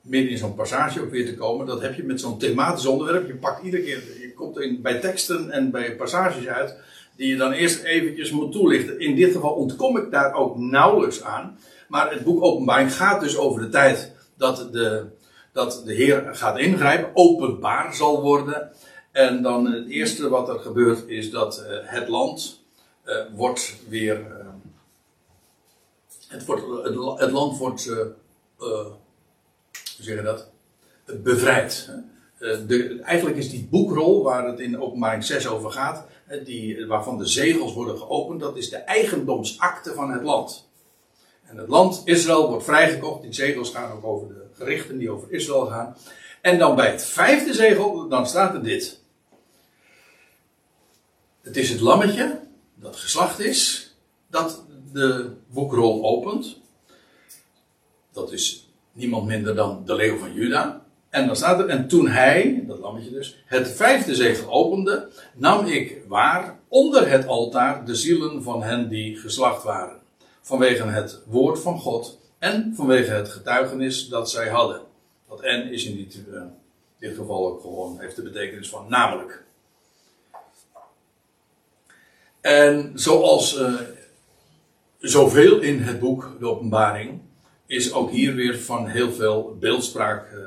[0.00, 1.66] midden in zo'n passage ook weer te komen.
[1.66, 3.26] Dat heb je met zo'n thematisch onderwerp.
[3.26, 6.76] Je pakt iedere keer, je komt in, bij teksten en bij passages uit.
[7.16, 9.00] Die je dan eerst eventjes moet toelichten.
[9.00, 11.58] In dit geval ontkom ik daar ook nauwelijks aan.
[11.88, 15.06] Maar het boek Openbaring gaat dus over de tijd dat de,
[15.52, 17.10] dat de Heer gaat ingrijpen.
[17.14, 18.70] Openbaar zal worden.
[19.12, 22.59] En dan het eerste wat er gebeurt is dat eh, het land
[23.04, 24.16] eh, wordt weer.
[24.40, 24.46] eh,
[26.28, 27.86] het, wordt, het, la- het land wordt.
[27.88, 28.06] eh, eh,
[28.58, 28.96] hoe
[30.00, 30.50] zeg je dat?
[31.22, 31.90] Bevrijd.
[32.38, 36.06] De, eigenlijk is die boekrol waar het in openbaring 6 over gaat,
[36.44, 40.68] die, waarvan de zegels worden geopend, dat is de eigendomsakte van het land.
[41.44, 43.22] En het land Israël wordt vrijgekocht.
[43.22, 45.96] Die zegels gaan ook over de gerichten die over Israël gaan.
[46.40, 49.00] En dan bij het vijfde zegel, dan staat er dit.
[51.42, 52.40] Het is het lammetje
[52.80, 53.90] dat geslacht is,
[54.30, 56.56] dat de boekrol opent.
[58.12, 60.84] Dat is niemand minder dan de leeuw van Juda.
[61.10, 65.66] En dan staat er, en toen hij, dat lammetje dus, het vijfde zegel opende, nam
[65.66, 69.98] ik waar onder het altaar de zielen van hen die geslacht waren.
[70.40, 74.80] Vanwege het woord van God en vanwege het getuigenis dat zij hadden.
[75.28, 76.42] Dat en is in dit, eh,
[76.98, 79.44] dit geval ook gewoon, heeft de betekenis van namelijk.
[82.40, 83.74] En zoals eh,
[84.98, 87.20] zoveel in het boek De Openbaring,
[87.66, 90.38] is ook hier weer van heel veel beeldspraak eh,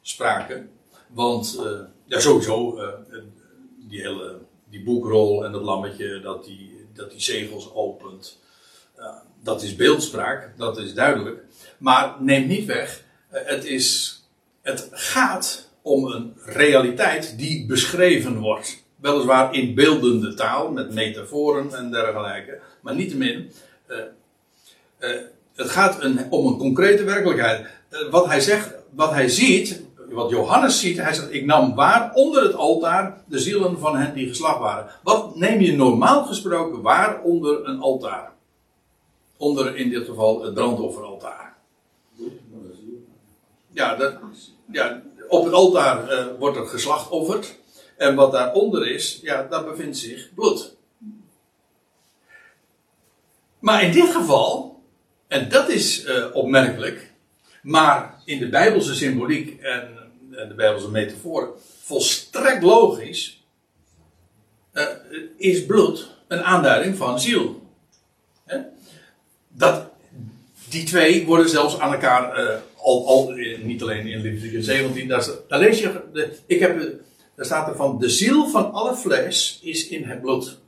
[0.00, 0.66] sprake.
[1.08, 2.80] Want eh, ja, sowieso,
[3.88, 4.38] die hele
[4.70, 8.38] die boekrol en dat lammetje dat die, dat die zegels opent,
[9.42, 11.44] dat is beeldspraak, dat is duidelijk.
[11.78, 14.20] Maar neem niet weg, het, is,
[14.62, 18.84] het gaat om een realiteit die beschreven wordt.
[19.06, 23.50] Weliswaar in beeldende taal, met metaforen en dergelijke, maar niettemin.
[23.86, 23.98] eh
[24.98, 25.10] eh,
[25.54, 27.66] het gaat een, om een concrete werkelijkheid.
[27.88, 32.10] Eh, wat hij zegt, wat hij ziet, wat Johannes ziet, hij zegt: Ik nam waar
[32.14, 34.86] onder het altaar de zielen van hen die geslacht waren.
[35.02, 38.32] Wat neem je normaal gesproken waar onder een altaar?
[39.36, 41.56] Onder in dit geval het brandofferaltaar.
[43.70, 44.14] Ja, dat,
[44.72, 47.58] ja op het altaar wordt er geslachtofferd.
[47.96, 50.76] En wat daaronder is, ja, daar bevindt zich bloed.
[53.58, 54.82] Maar in dit geval,
[55.28, 57.12] en dat is eh, opmerkelijk,
[57.62, 59.94] maar in de Bijbelse symboliek en,
[60.30, 63.44] de Bijbelse metafoor volstrekt logisch,
[64.72, 64.84] eh,
[65.36, 67.62] is bloed een aanduiding van ziel.
[68.44, 68.58] Hè?
[69.48, 69.88] Dat,
[70.68, 73.30] die twee worden zelfs aan elkaar, eh, al, al,
[73.62, 76.00] niet alleen in Leviticus 17, daar, lees je,
[76.46, 76.80] ik heb,
[77.36, 80.58] daar staat er van, de ziel van alle vlees is in het bloed.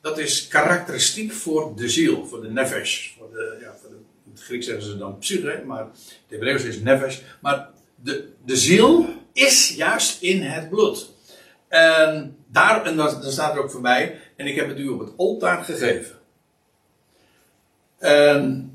[0.00, 3.10] Dat is karakteristiek voor de ziel, voor de nefesh.
[3.18, 6.62] Voor de, ja, voor de, in het Grieks zeggen ze dan psyche, maar het Hebreeuws
[6.62, 7.18] is nefesh.
[7.40, 11.10] Maar de, de ziel is juist in het bloed.
[11.68, 14.98] En daar, en dat, staat er ook voor mij, en ik heb het u op
[14.98, 16.18] het altaar gegeven.
[17.98, 18.72] En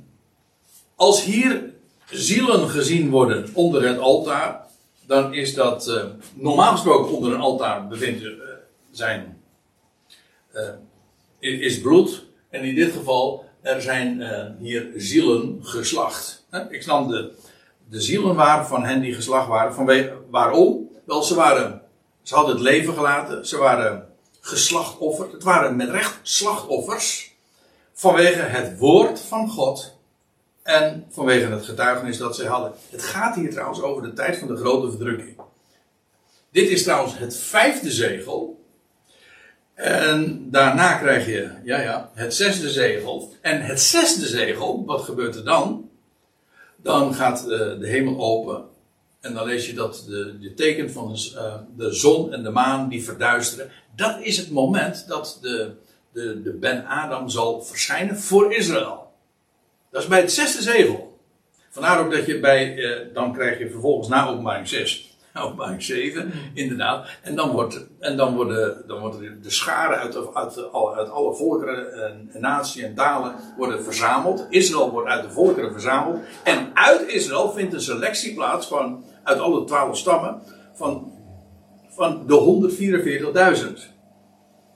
[0.96, 1.74] als hier
[2.10, 4.69] zielen gezien worden onder het altaar,
[5.10, 6.04] dan is dat eh,
[6.34, 8.32] normaal gesproken onder een altaar bevindt eh,
[8.92, 9.42] zijn
[10.52, 10.70] eh,
[11.40, 12.26] is bloed.
[12.50, 14.24] En in dit geval, er zijn
[14.60, 16.46] hier zielen geslacht.
[16.70, 17.32] Ik nam de,
[17.90, 19.74] de zielen waar van hen die geslacht waren.
[19.74, 20.90] Vanwege, waarom?
[21.06, 21.82] Wel, ze waren,
[22.22, 23.48] ze hadden het leven gelaten.
[23.48, 24.08] Ze waren
[24.40, 25.32] geslachtofferd.
[25.32, 27.36] Het waren met recht slachtoffers.
[27.94, 29.99] Vanwege het woord van God.
[30.70, 32.74] En vanwege het getuigenis dat zij hadden.
[32.90, 35.42] Het gaat hier trouwens over de tijd van de grote verdrukking.
[36.52, 38.66] Dit is trouwens het vijfde zegel.
[39.74, 43.34] En daarna krijg je, ja ja, het zesde zegel.
[43.42, 45.90] En het zesde zegel, wat gebeurt er dan?
[46.76, 48.64] Dan gaat eh, de hemel open.
[49.20, 52.50] En dan lees je dat de, de teken van de, eh, de zon en de
[52.50, 53.72] maan die verduisteren.
[53.96, 55.72] Dat is het moment dat de,
[56.14, 59.09] de, de Ben-Adam zal verschijnen voor Israël.
[59.92, 61.18] Dat is bij het zesde zegel.
[61.70, 66.32] Vandaar ook dat je bij, eh, dan krijg je vervolgens na openbaring 6, openbaring 7,
[66.54, 67.08] inderdaad.
[67.22, 71.10] En dan, wordt, en dan worden, dan worden de scharen uit, uit, de- alle- uit
[71.10, 74.46] alle volkeren en, en naties en talen worden verzameld.
[74.50, 76.20] Israël wordt uit de volkeren verzameld.
[76.44, 80.42] En uit Israël vindt een selectie plaats van, uit alle twaalf stammen,
[80.74, 81.12] van,
[81.90, 82.70] van de
[83.64, 83.98] 144.000.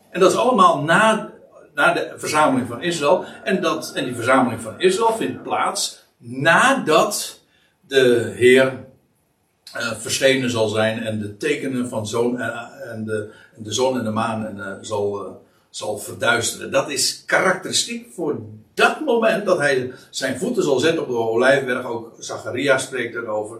[0.09, 1.32] En dat is allemaal na,
[1.73, 3.25] na de verzameling van Israël.
[3.43, 7.39] En, dat, en die verzameling van Israël vindt plaats nadat
[7.87, 8.85] de Heer
[9.73, 14.03] eh, verschenen zal zijn en de tekenen van zon en, en, de, de zon en
[14.03, 15.31] de maan en, eh, zal, eh,
[15.69, 16.71] zal verduisteren.
[16.71, 18.41] Dat is karakteristiek voor
[18.73, 21.85] dat moment dat hij zijn voeten zal zetten op de olijfberg.
[21.85, 23.59] Ook Zacharia spreekt erover.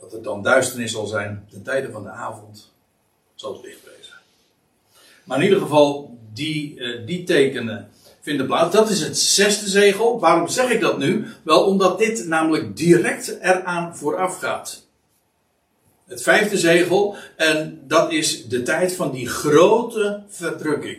[0.00, 2.72] Dat het dan duisternis zal zijn ten tijde van de avond.
[3.34, 4.14] Zal het licht wezen.
[5.24, 7.88] Maar in ieder geval, die, eh, die tekenen
[8.20, 8.74] vinden plaats.
[8.74, 10.20] Dat is het zesde zegel.
[10.20, 11.26] Waarom zeg ik dat nu?
[11.42, 14.86] Wel omdat dit namelijk direct eraan vooraf gaat.
[16.06, 17.16] Het vijfde zegel.
[17.36, 20.98] En dat is de tijd van die grote verdrukking.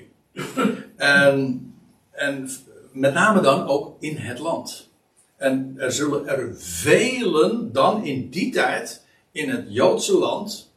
[0.96, 1.74] en,
[2.12, 2.50] en
[2.92, 4.90] met name dan ook in het land.
[5.38, 10.72] En er zullen er velen dan in die tijd in het Joodse land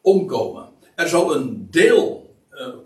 [0.00, 0.68] omkomen.
[0.94, 2.21] Er zal een deel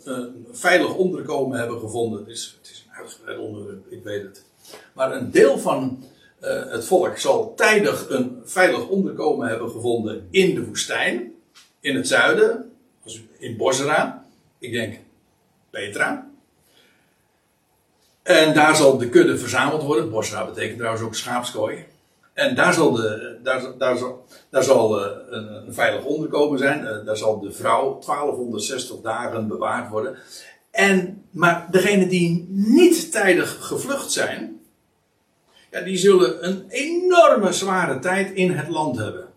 [0.05, 2.19] een veilig onderkomen hebben gevonden.
[2.19, 4.45] Het is, het is een uitgebreid onderwerp, ik weet het.
[4.93, 6.05] Maar een deel van
[6.41, 11.33] eh, het volk zal tijdig een veilig onderkomen hebben gevonden in de woestijn,
[11.81, 12.73] in het zuiden,
[13.39, 14.25] in Bosra.
[14.59, 14.99] Ik denk
[15.71, 16.31] Petra.
[18.23, 20.11] En daar zal de kudde verzameld worden.
[20.11, 21.85] Bosra betekent trouwens ook schaapskooi.
[22.37, 26.87] En daar zal, de, daar, daar zal, daar zal eh, een, een veilig onderkomen zijn.
[26.87, 30.17] Eh, daar zal de vrouw 1260 dagen bewaard worden.
[30.71, 34.61] En, maar degenen die niet tijdig gevlucht zijn,
[35.71, 39.29] ja, die zullen een enorme zware tijd in het land hebben.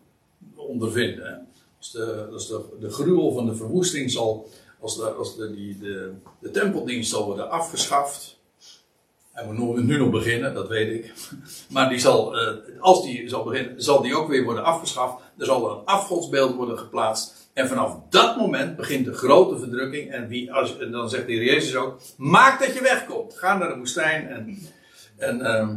[0.55, 1.47] Ondervinden.
[1.77, 4.49] Als de, als de, de gruwel van de verwoesting zal,
[4.79, 8.38] als, de, als de, die, de, de tempeldienst zal worden afgeschaft.
[9.39, 11.13] Hij moet nu nog beginnen, dat weet ik.
[11.73, 15.23] Maar die zal, eh, als die zal beginnen, zal die ook weer worden afgeschaft.
[15.37, 17.49] Er zal een afgodsbeeld worden geplaatst.
[17.53, 20.11] En vanaf dat moment begint de grote verdrukking.
[20.11, 23.37] En, wie, als, dan zegt de Heer Jezus ook: Maak dat je wegkomt.
[23.37, 24.27] Ga naar de woestijn.
[24.27, 24.57] En,
[25.17, 25.75] en, ehm,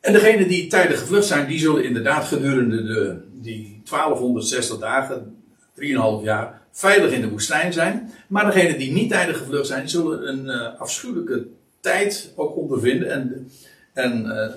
[0.00, 5.42] en degenen die tijdig gevlucht zijn, die zullen inderdaad gedurende de, die 1260 dagen,
[5.74, 8.12] 3,5 jaar, veilig in de woestijn zijn.
[8.28, 11.46] Maar degenen die niet tijdig gevlucht zijn, zullen een eh, afschuwelijke
[11.80, 13.10] tijd ook ondervinden.
[13.10, 13.50] En,
[13.92, 14.54] en eh,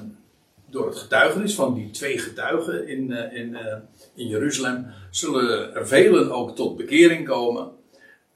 [0.69, 3.77] door het getuigenis van die twee getuigen in, eh, in, eh,
[4.13, 7.71] in Jeruzalem, zullen er velen ook tot bekering komen.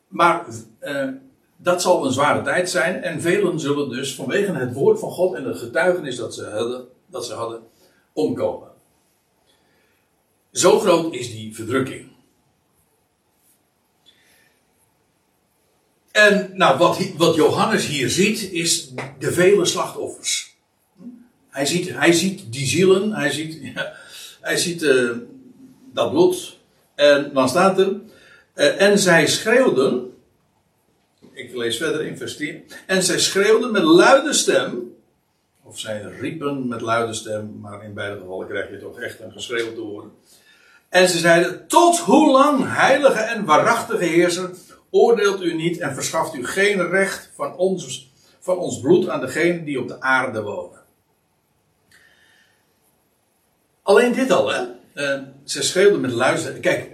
[0.07, 0.45] Maar
[1.57, 3.03] dat zal een zware tijd zijn.
[3.03, 6.87] En velen zullen dus vanwege het woord van God en het getuigenis dat ze hadden,
[7.05, 7.61] dat ze hadden
[8.13, 8.67] omkomen.
[10.51, 12.16] Zo groot is die verdrukking.
[16.17, 20.55] En nou, wat, wat Johannes hier ziet, is de vele slachtoffers.
[21.49, 23.93] Hij ziet, hij ziet die zielen, hij ziet, ja,
[24.41, 25.09] hij ziet eh,
[25.93, 26.57] dat bloed.
[26.95, 27.95] En dan staat er,
[28.53, 30.13] eh, en zij schreeuwden,
[31.33, 34.95] ik lees verder in vers 10, en zij schreeuwden met luide stem,
[35.63, 39.31] of zij riepen met luide stem, maar in beide gevallen krijg je toch echt een
[39.31, 40.11] geschreeuw te horen.
[40.89, 44.49] En ze zeiden, tot hoe lang, heilige en waarachtige heerser,
[44.97, 49.63] oordeelt u niet en verschaft u geen recht van ons, van ons bloed aan degenen
[49.63, 50.81] die op de aarde wonen.
[53.81, 54.65] Alleen dit al, hè.
[54.93, 56.53] Eh, ze schreeuwden met luister.
[56.53, 56.91] Kijk,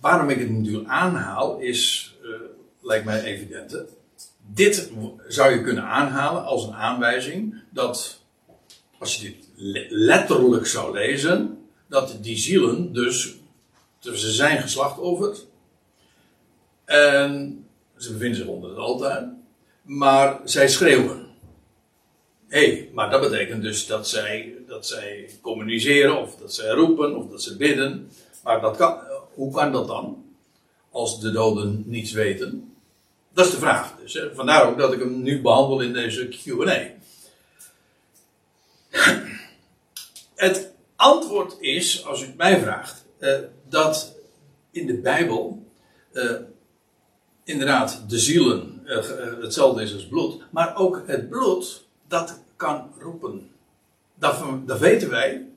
[0.00, 2.28] waarom ik het natuurlijk aanhaal, is, eh,
[2.80, 3.84] lijkt mij evident.
[4.46, 4.90] Dit
[5.28, 8.20] zou je kunnen aanhalen als een aanwijzing dat,
[8.98, 13.36] als je dit le- letterlijk zou lezen, dat die zielen dus,
[14.00, 15.46] ze zijn geslachtofferd.
[16.88, 17.64] En
[17.96, 19.32] ze bevinden zich onder het altaar.
[19.82, 21.26] Maar zij schreeuwen.
[22.46, 27.16] Hé, hey, maar dat betekent dus dat zij, dat zij communiceren, of dat zij roepen,
[27.16, 28.10] of dat ze bidden.
[28.44, 28.98] Maar dat kan,
[29.34, 30.24] hoe kan dat dan?
[30.90, 32.74] Als de doden niets weten.
[33.32, 33.96] Dat is de vraag.
[34.00, 34.22] Dus.
[34.34, 36.90] Vandaar ook dat ik hem nu behandel in deze QA.
[40.34, 43.38] Het antwoord is, als u het mij vraagt, eh,
[43.68, 44.14] dat
[44.70, 45.66] in de Bijbel
[46.12, 46.34] eh,
[47.48, 52.92] inderdaad de zielen eh, eh, hetzelfde is als bloed, maar ook het bloed dat kan
[52.98, 53.50] roepen.
[54.14, 55.48] Dat, dat weten wij.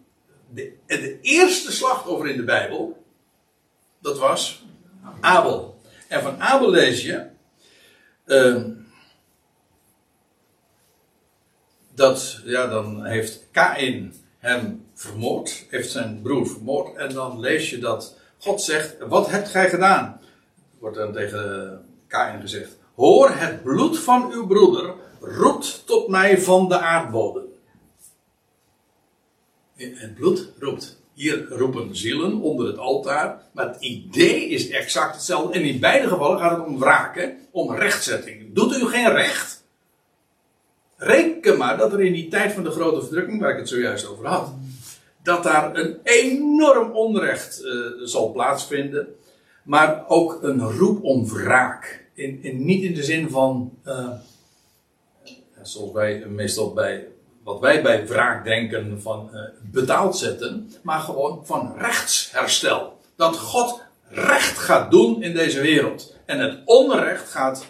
[0.50, 3.04] De, de eerste slachtoffer in de Bijbel,
[4.00, 4.64] dat was
[5.20, 5.82] Abel.
[6.08, 7.26] En van Abel lees je
[8.26, 8.64] eh,
[11.94, 16.96] dat, ja, dan heeft Kain hem vermoord, heeft zijn broer vermoord.
[16.96, 20.22] En dan lees je dat God zegt: Wat hebt gij gedaan?
[20.82, 26.70] Wordt dan tegen Kain gezegd: Hoor, het bloed van uw broeder roept tot mij van
[26.70, 27.44] de aardbodem.
[29.76, 31.00] Het bloed roept.
[31.14, 33.42] Hier roepen zielen onder het altaar.
[33.52, 35.54] Maar het idee is exact hetzelfde.
[35.54, 38.54] En in beide gevallen gaat het om wraken, om rechtzetting.
[38.54, 39.64] Doet u geen recht?
[40.98, 44.08] Reken maar dat er in die tijd van de grote verdrukking, waar ik het zojuist
[44.08, 44.54] over had,
[45.24, 47.72] dat daar een enorm onrecht eh,
[48.04, 49.16] zal plaatsvinden.
[49.64, 52.06] Maar ook een roep om wraak.
[52.14, 54.10] In, in, niet in de zin van, eh,
[55.62, 57.08] zoals wij meestal bij,
[57.44, 63.00] wat wij bij wraak denken, van eh, betaald zetten, maar gewoon van rechtsherstel.
[63.16, 66.16] Dat God recht gaat doen in deze wereld.
[66.26, 67.66] En het onrecht gaat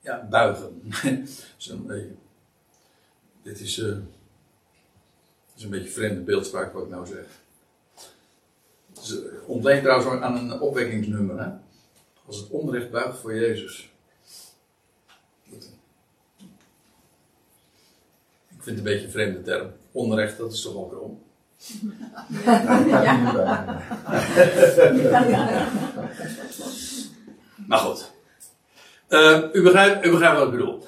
[0.00, 0.92] ja, buigen.
[1.56, 2.14] Zo'n beetje.
[3.42, 3.96] Dit is, eh,
[5.56, 7.24] is een beetje vreemde beeldspraak wat ik nou zeg.
[9.08, 11.58] Het ontleent trouwens aan een opwekkingsnummer.
[12.26, 13.92] Als het onrecht buigt voor Jezus.
[18.48, 19.72] Ik vind het een beetje een vreemde term.
[19.92, 21.22] Onrecht, dat is toch wel krom.
[27.66, 28.10] Maar goed.
[29.08, 30.84] Eh, u, begrijpt, wat ik bedoel.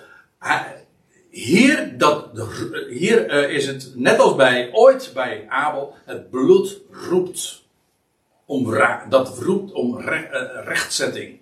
[1.30, 2.28] Hier, dat,
[2.90, 5.94] hier eh, is het net als bij ooit bij Abel.
[6.04, 7.61] Het bloed roept
[8.52, 9.08] om.
[9.08, 11.40] Dat roept om eh, rechtzetting.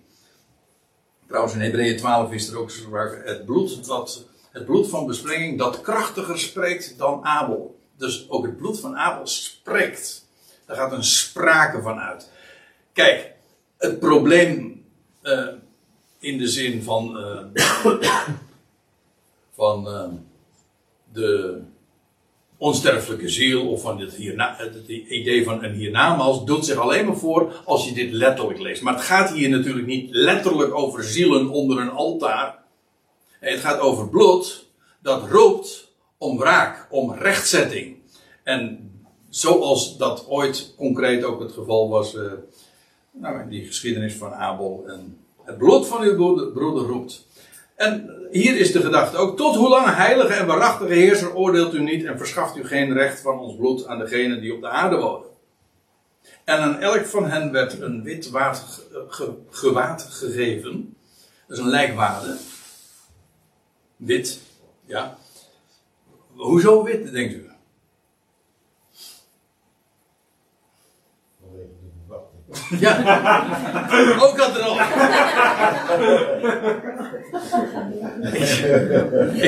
[1.27, 3.23] Trouwens, in Hebreeën 12 is er ook sprake.
[3.25, 3.91] Het bloed,
[4.53, 7.79] het bloed van besprenging dat krachtiger spreekt dan Abel.
[7.97, 10.29] Dus ook het bloed van Abel spreekt.
[10.67, 12.31] Daar gaat een sprake van uit.
[12.93, 13.33] Kijk,
[13.77, 14.85] het probleem
[15.23, 15.47] eh,
[16.19, 17.95] in de zin van, eh,
[19.61, 19.85] van
[21.13, 21.63] de
[22.61, 24.57] onsterfelijke ziel of van het, hierna,
[24.87, 28.83] idee van een hiernamaals doet zich alleen maar voor als je dit letterlijk leest.
[28.83, 32.59] Maar het gaat hier natuurlijk niet letterlijk over zielen onder een altaar.
[33.39, 34.67] Het gaat over bloed
[35.03, 37.97] dat roept om wraak, om rechtzetting.
[38.43, 38.93] En
[39.29, 42.33] zoals dat ooit concreet ook het geval was eh,
[43.11, 44.85] nou, in die geschiedenis van Abel.
[44.87, 47.27] En het bloed van uw broeder, broeder roept.
[47.77, 49.37] En hier is de gedachte ook.
[49.37, 53.21] Tot hoe lang heilige en waarachtige heerser oordeelt u niet en verschaft u geen recht
[53.21, 55.29] van ons bloed aan degenen die op de aarde wonen.
[56.45, 58.31] En aan elk van hen werd een wit
[59.09, 60.97] ge- gewaad gegeven.
[61.47, 62.37] Dat is een lijkwade.
[63.97, 64.41] Wit,
[64.87, 65.19] ja.
[66.35, 67.50] Hoezo wit, denkt u?
[72.81, 72.97] Ja,
[74.21, 74.75] ook dat er al.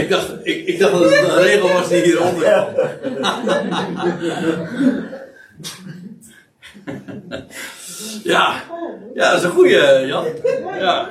[0.03, 2.69] ik, dacht, ik, ik dacht dat het een regel was die hieronder kwam.
[8.25, 8.63] ja,
[9.15, 10.27] ja, dat is een goeie, Jan.
[10.79, 11.11] Ja,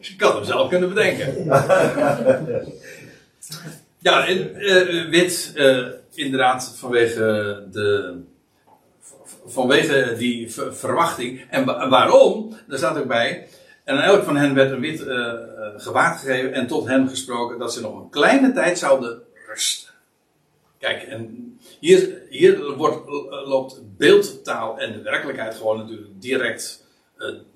[0.00, 1.44] Je kan hem zelf kunnen bedenken.
[4.04, 8.16] Ja, en, eh, wit, eh, inderdaad, vanwege de.
[9.46, 11.46] Vanwege die ver- verwachting.
[11.50, 12.56] En wa- waarom?
[12.68, 13.48] Daar staat ook bij.
[13.84, 15.32] En aan elk van hen werd een wit eh,
[15.76, 16.52] gewaad gegeven.
[16.52, 19.92] En tot hen gesproken dat ze nog een kleine tijd zouden rusten.
[20.78, 26.82] Kijk, en hier, hier wordt, eh, loopt beeldtaal en de werkelijkheid gewoon natuurlijk direct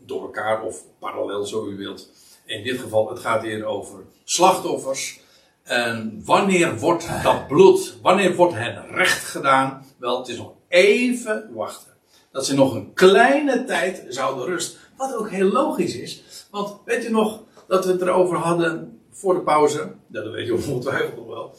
[0.07, 2.11] door elkaar of parallel, zo u wilt.
[2.45, 5.21] In dit geval, het gaat hier over slachtoffers.
[5.63, 9.87] En wanneer wordt dat bloed, wanneer wordt hen recht gedaan?
[9.99, 11.93] Wel, het is nog even wachten.
[12.31, 14.79] Dat ze nog een kleine tijd zouden rusten.
[14.97, 16.23] Wat ook heel logisch is.
[16.51, 19.93] Want weet u nog dat we het erover hadden voor de pauze?
[20.07, 21.55] Dat weet je ongetwijfeld nog wel.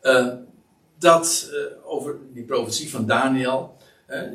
[0.00, 0.34] Eh,
[0.98, 3.76] dat eh, over die profetie van Daniel,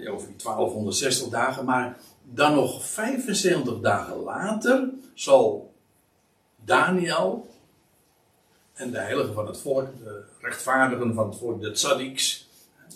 [0.10, 5.74] over die 1260 dagen, maar dan nog 75 dagen later zal
[6.66, 7.48] Daniel
[8.74, 12.50] en de heiligen van het volk, de rechtvaardigen van het volk, de tzaddiks,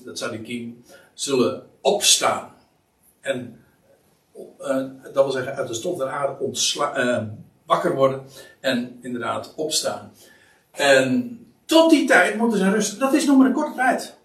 [0.03, 0.83] de tzaddikim,
[1.21, 2.53] zullen opstaan.
[3.19, 3.63] En
[4.59, 7.23] eh, dat wil zeggen uit de stof der aarde ontsla- eh,
[7.65, 8.23] wakker worden
[8.59, 10.13] en inderdaad opstaan.
[10.71, 12.99] En tot die tijd moeten ze rusten.
[12.99, 14.17] Dat is nog maar een korte tijd.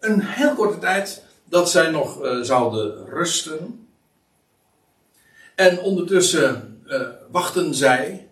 [0.00, 3.88] Een heel korte tijd dat zij nog eh, zouden rusten.
[5.54, 6.82] En ondertussen
[7.30, 8.28] wachten zij.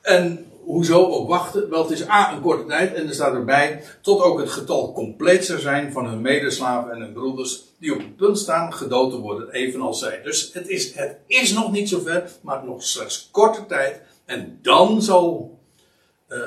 [0.00, 1.70] En hoezo ook wachten?
[1.70, 2.94] Wel, het is A, een korte tijd.
[2.94, 7.00] En er staat erbij, tot ook het getal compleet zou zijn van hun medeslaven en
[7.00, 7.62] hun broeders.
[7.78, 10.22] Die op het punt staan gedood te worden, evenals zij.
[10.22, 14.00] Dus het is, het is nog niet zover, maar nog slechts korte tijd.
[14.24, 15.58] En dan zal,
[16.26, 16.38] eh,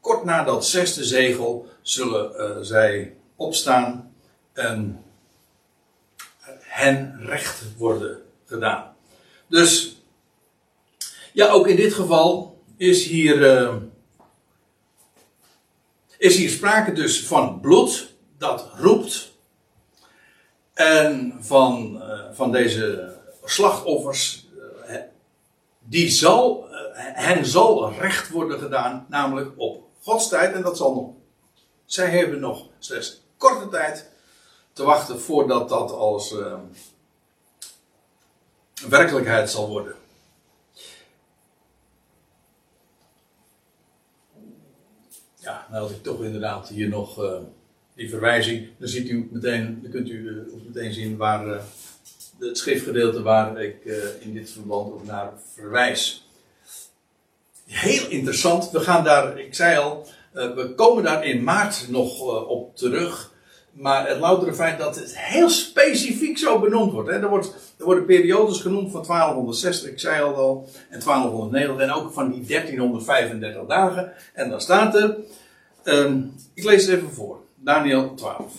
[0.00, 4.14] kort na dat zesde zegel, zullen eh, zij opstaan
[4.52, 5.04] en
[6.60, 8.94] hen recht worden gedaan.
[9.46, 9.96] Dus,
[11.32, 13.76] ja, ook in dit geval is hier, eh,
[16.18, 19.34] is sprake dus van bloed dat roept.
[20.74, 24.46] En van, eh, van deze slachtoffers,
[24.86, 24.96] eh,
[25.78, 30.54] die zal, eh, hen zal recht worden gedaan, namelijk op Gods tijd.
[30.54, 31.10] En dat zal nog,
[31.84, 34.10] zij hebben nog slechts korte tijd
[34.72, 36.58] te wachten voordat dat als eh,
[38.88, 39.94] werkelijkheid zal worden.
[45.46, 47.38] Ja, nou had ik toch inderdaad hier nog eh,
[47.94, 48.68] die verwijzing.
[48.78, 51.62] Dan ziet u meteen, dan kunt u eh, meteen zien waar eh,
[52.38, 53.84] het schriftgedeelte waar ik
[54.20, 56.28] in dit verband ook naar verwijs.
[57.66, 58.70] Heel interessant.
[58.70, 63.32] We gaan daar, ik zei al, we komen daar in maart nog op terug.
[63.76, 67.10] Maar het loutere feit dat het heel specifiek zo benoemd wordt.
[67.10, 67.14] Hè.
[67.14, 71.92] Er, wordt er worden periodes genoemd van 1260, ik zei al al, en 1290 en
[71.92, 74.12] ook van die 1335 dagen.
[74.34, 75.16] En dan staat er,
[75.82, 76.20] ehm,
[76.54, 78.52] ik lees het even voor, Daniel 12.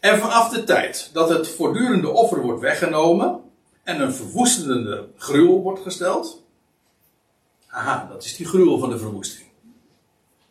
[0.00, 3.40] En vanaf de tijd dat het voortdurende offer wordt weggenomen
[3.82, 6.42] en een verwoestende gruwel wordt gesteld.
[7.66, 9.48] Aha, dat is die gruwel van de verwoesting.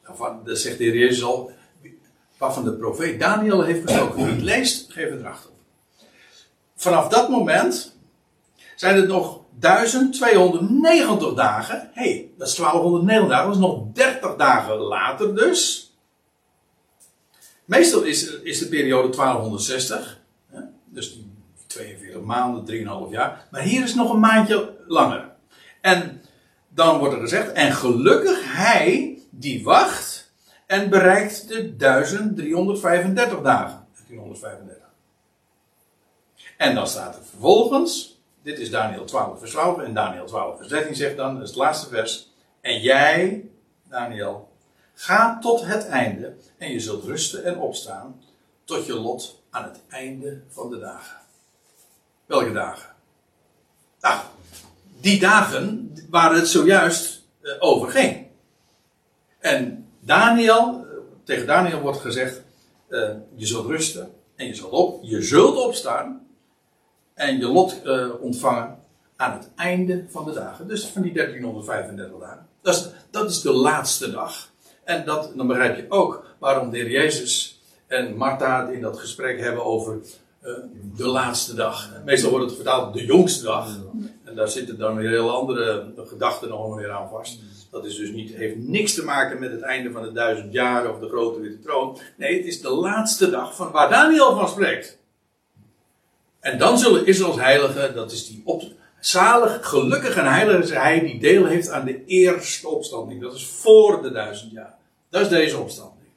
[0.05, 1.51] Daarvan, dat zegt de Heer Jezus al,
[2.37, 4.15] waarvan de profeet Daniel heeft gesproken.
[4.15, 5.55] Wie het leest, geef het erachter op.
[6.75, 7.95] Vanaf dat moment
[8.75, 11.89] zijn het nog 1290 dagen.
[11.93, 15.91] Hé, hey, dat is 1290 dagen, dat is nog 30 dagen later dus.
[17.65, 20.19] Meestal is, is de periode 1260.
[20.47, 20.59] Hè?
[20.85, 21.31] Dus die
[21.67, 23.47] 42 maanden, 3,5 jaar.
[23.51, 25.31] Maar hier is nog een maandje langer.
[25.81, 26.21] En
[26.69, 30.12] dan wordt er gezegd, en gelukkig hij die wacht
[30.73, 33.87] en bereikt de 1335 dagen.
[34.07, 34.83] 1335.
[36.57, 40.69] En dan staat er vervolgens, dit is Daniel 12 vers 12 en Daniel 12 vers
[40.69, 42.31] 13 zegt dan, dat is het laatste vers.
[42.61, 43.49] En jij,
[43.89, 44.49] Daniel,
[44.93, 48.21] ga tot het einde en je zult rusten en opstaan
[48.63, 51.17] tot je lot aan het einde van de dagen.
[52.25, 52.95] Welke dagen?
[53.99, 54.19] Nou,
[54.99, 58.27] die dagen waar het zojuist eh, over ging.
[59.39, 62.41] En Daniel, eh, tegen Daniel wordt gezegd,
[62.87, 66.27] eh, je zult rusten en je zult, op, je zult opstaan
[67.13, 68.79] en je lot eh, ontvangen
[69.15, 70.67] aan het einde van de dagen.
[70.67, 72.47] Dus van die 1335 dagen.
[72.61, 74.49] Dat is, dat is de laatste dag.
[74.83, 79.39] En dat, dan begrijp je ook waarom de Heer Jezus en Martha in dat gesprek
[79.39, 80.01] hebben over
[80.95, 81.89] de laatste dag.
[82.05, 83.79] Meestal wordt het vertaald de jongste dag.
[84.23, 87.39] En daar zitten dan weer heel andere gedachten nog weer aan vast.
[87.73, 90.89] Dat is dus niet, heeft niks te maken met het einde van de duizend jaar
[90.89, 91.97] of de grote witte troon.
[92.17, 94.97] Nee, het is de laatste dag van waar Daniel van spreekt.
[96.39, 98.63] En dan zullen Israëls heiligen, dat is die op,
[98.99, 103.21] Zalig, gelukkig en heilig is hij die deel heeft aan de eerste opstanding.
[103.21, 104.77] Dat is voor de duizend jaar.
[105.09, 106.07] Dat is deze opstanding.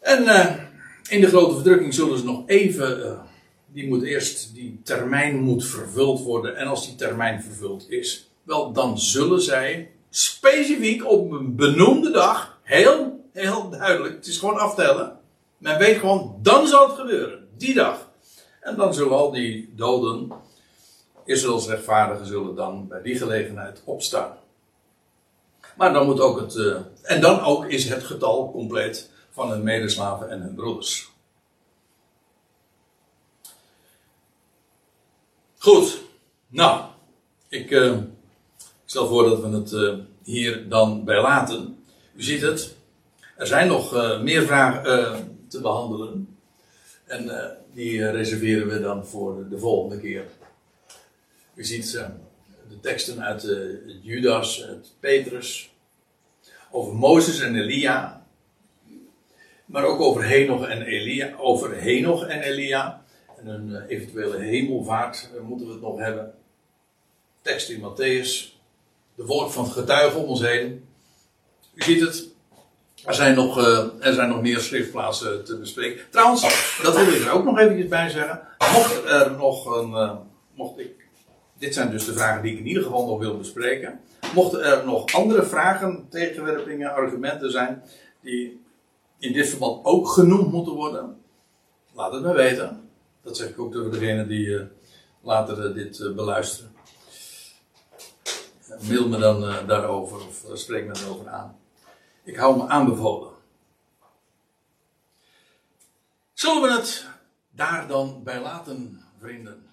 [0.00, 0.54] En eh,
[1.08, 3.04] in de grote verdrukking zullen ze nog even.
[3.04, 3.20] eh,
[3.72, 6.56] die moet eerst, die termijn moet vervuld worden.
[6.56, 12.58] En als die termijn vervuld is, wel dan zullen zij specifiek op een benoemde dag,
[12.62, 15.20] heel, heel duidelijk, het is gewoon aftellen.
[15.58, 17.48] Men weet gewoon, dan zal het gebeuren.
[17.56, 18.10] Die dag.
[18.60, 20.32] En dan zullen al die doden,
[21.24, 24.36] Israëls rechtvaardigen, zullen dan bij die gelegenheid opstaan.
[25.76, 29.62] Maar dan moet ook het, eh, en dan ook is het getal compleet van hun
[29.62, 31.10] medeslaven en hun broeders.
[35.58, 36.00] Goed,
[36.48, 36.84] nou,
[37.48, 37.98] ik eh,
[38.92, 41.84] stel voor dat we het eh, hier dan bij laten.
[42.16, 42.76] U ziet het,
[43.36, 46.36] er zijn nog eh, meer vragen eh, te behandelen.
[47.04, 47.30] En
[47.74, 50.24] die reserveren we dan voor de volgende keer.
[51.54, 51.92] U ziet
[52.68, 53.46] de teksten uit
[54.02, 55.70] Judas, uit Petrus,
[56.70, 58.26] over Mozes en Elia.
[59.64, 61.36] Maar ook over Henoch en Elia.
[61.38, 63.04] Over Henoch en Elia.
[63.38, 66.34] En een eventuele hemelvaart moeten we het nog hebben.
[67.42, 68.51] Tekst in Matthäus.
[69.14, 70.84] De wolk van het getuige om ons heen.
[71.74, 72.28] U ziet het.
[73.04, 76.04] Er zijn nog, eh, er zijn nog meer schriftplaatsen te bespreken.
[76.10, 76.40] Trouwens,
[76.82, 78.40] dat wil ik er ook nog eventjes bij zeggen.
[78.58, 79.94] Mocht er nog een.
[79.94, 80.16] eh,
[80.54, 80.90] mocht ik.
[81.58, 84.00] Dit zijn dus de vragen die ik in ieder geval nog wil bespreken.
[84.34, 87.82] Mochten er nog andere vragen, tegenwerpingen, argumenten zijn.
[88.20, 88.60] die
[89.18, 91.16] in dit verband ook genoemd moeten worden.
[91.92, 92.88] Laat het me weten.
[93.22, 94.64] Dat zeg ik ook tegen degene die eh,
[95.22, 96.71] later dit beluisteren.
[98.80, 101.58] Mail me dan eh, daarover of eh, spreek me erover aan.
[102.22, 103.32] Ik hou me aanbevolen.
[106.32, 107.06] Zullen we het
[107.50, 109.71] daar dan bij laten, vrienden?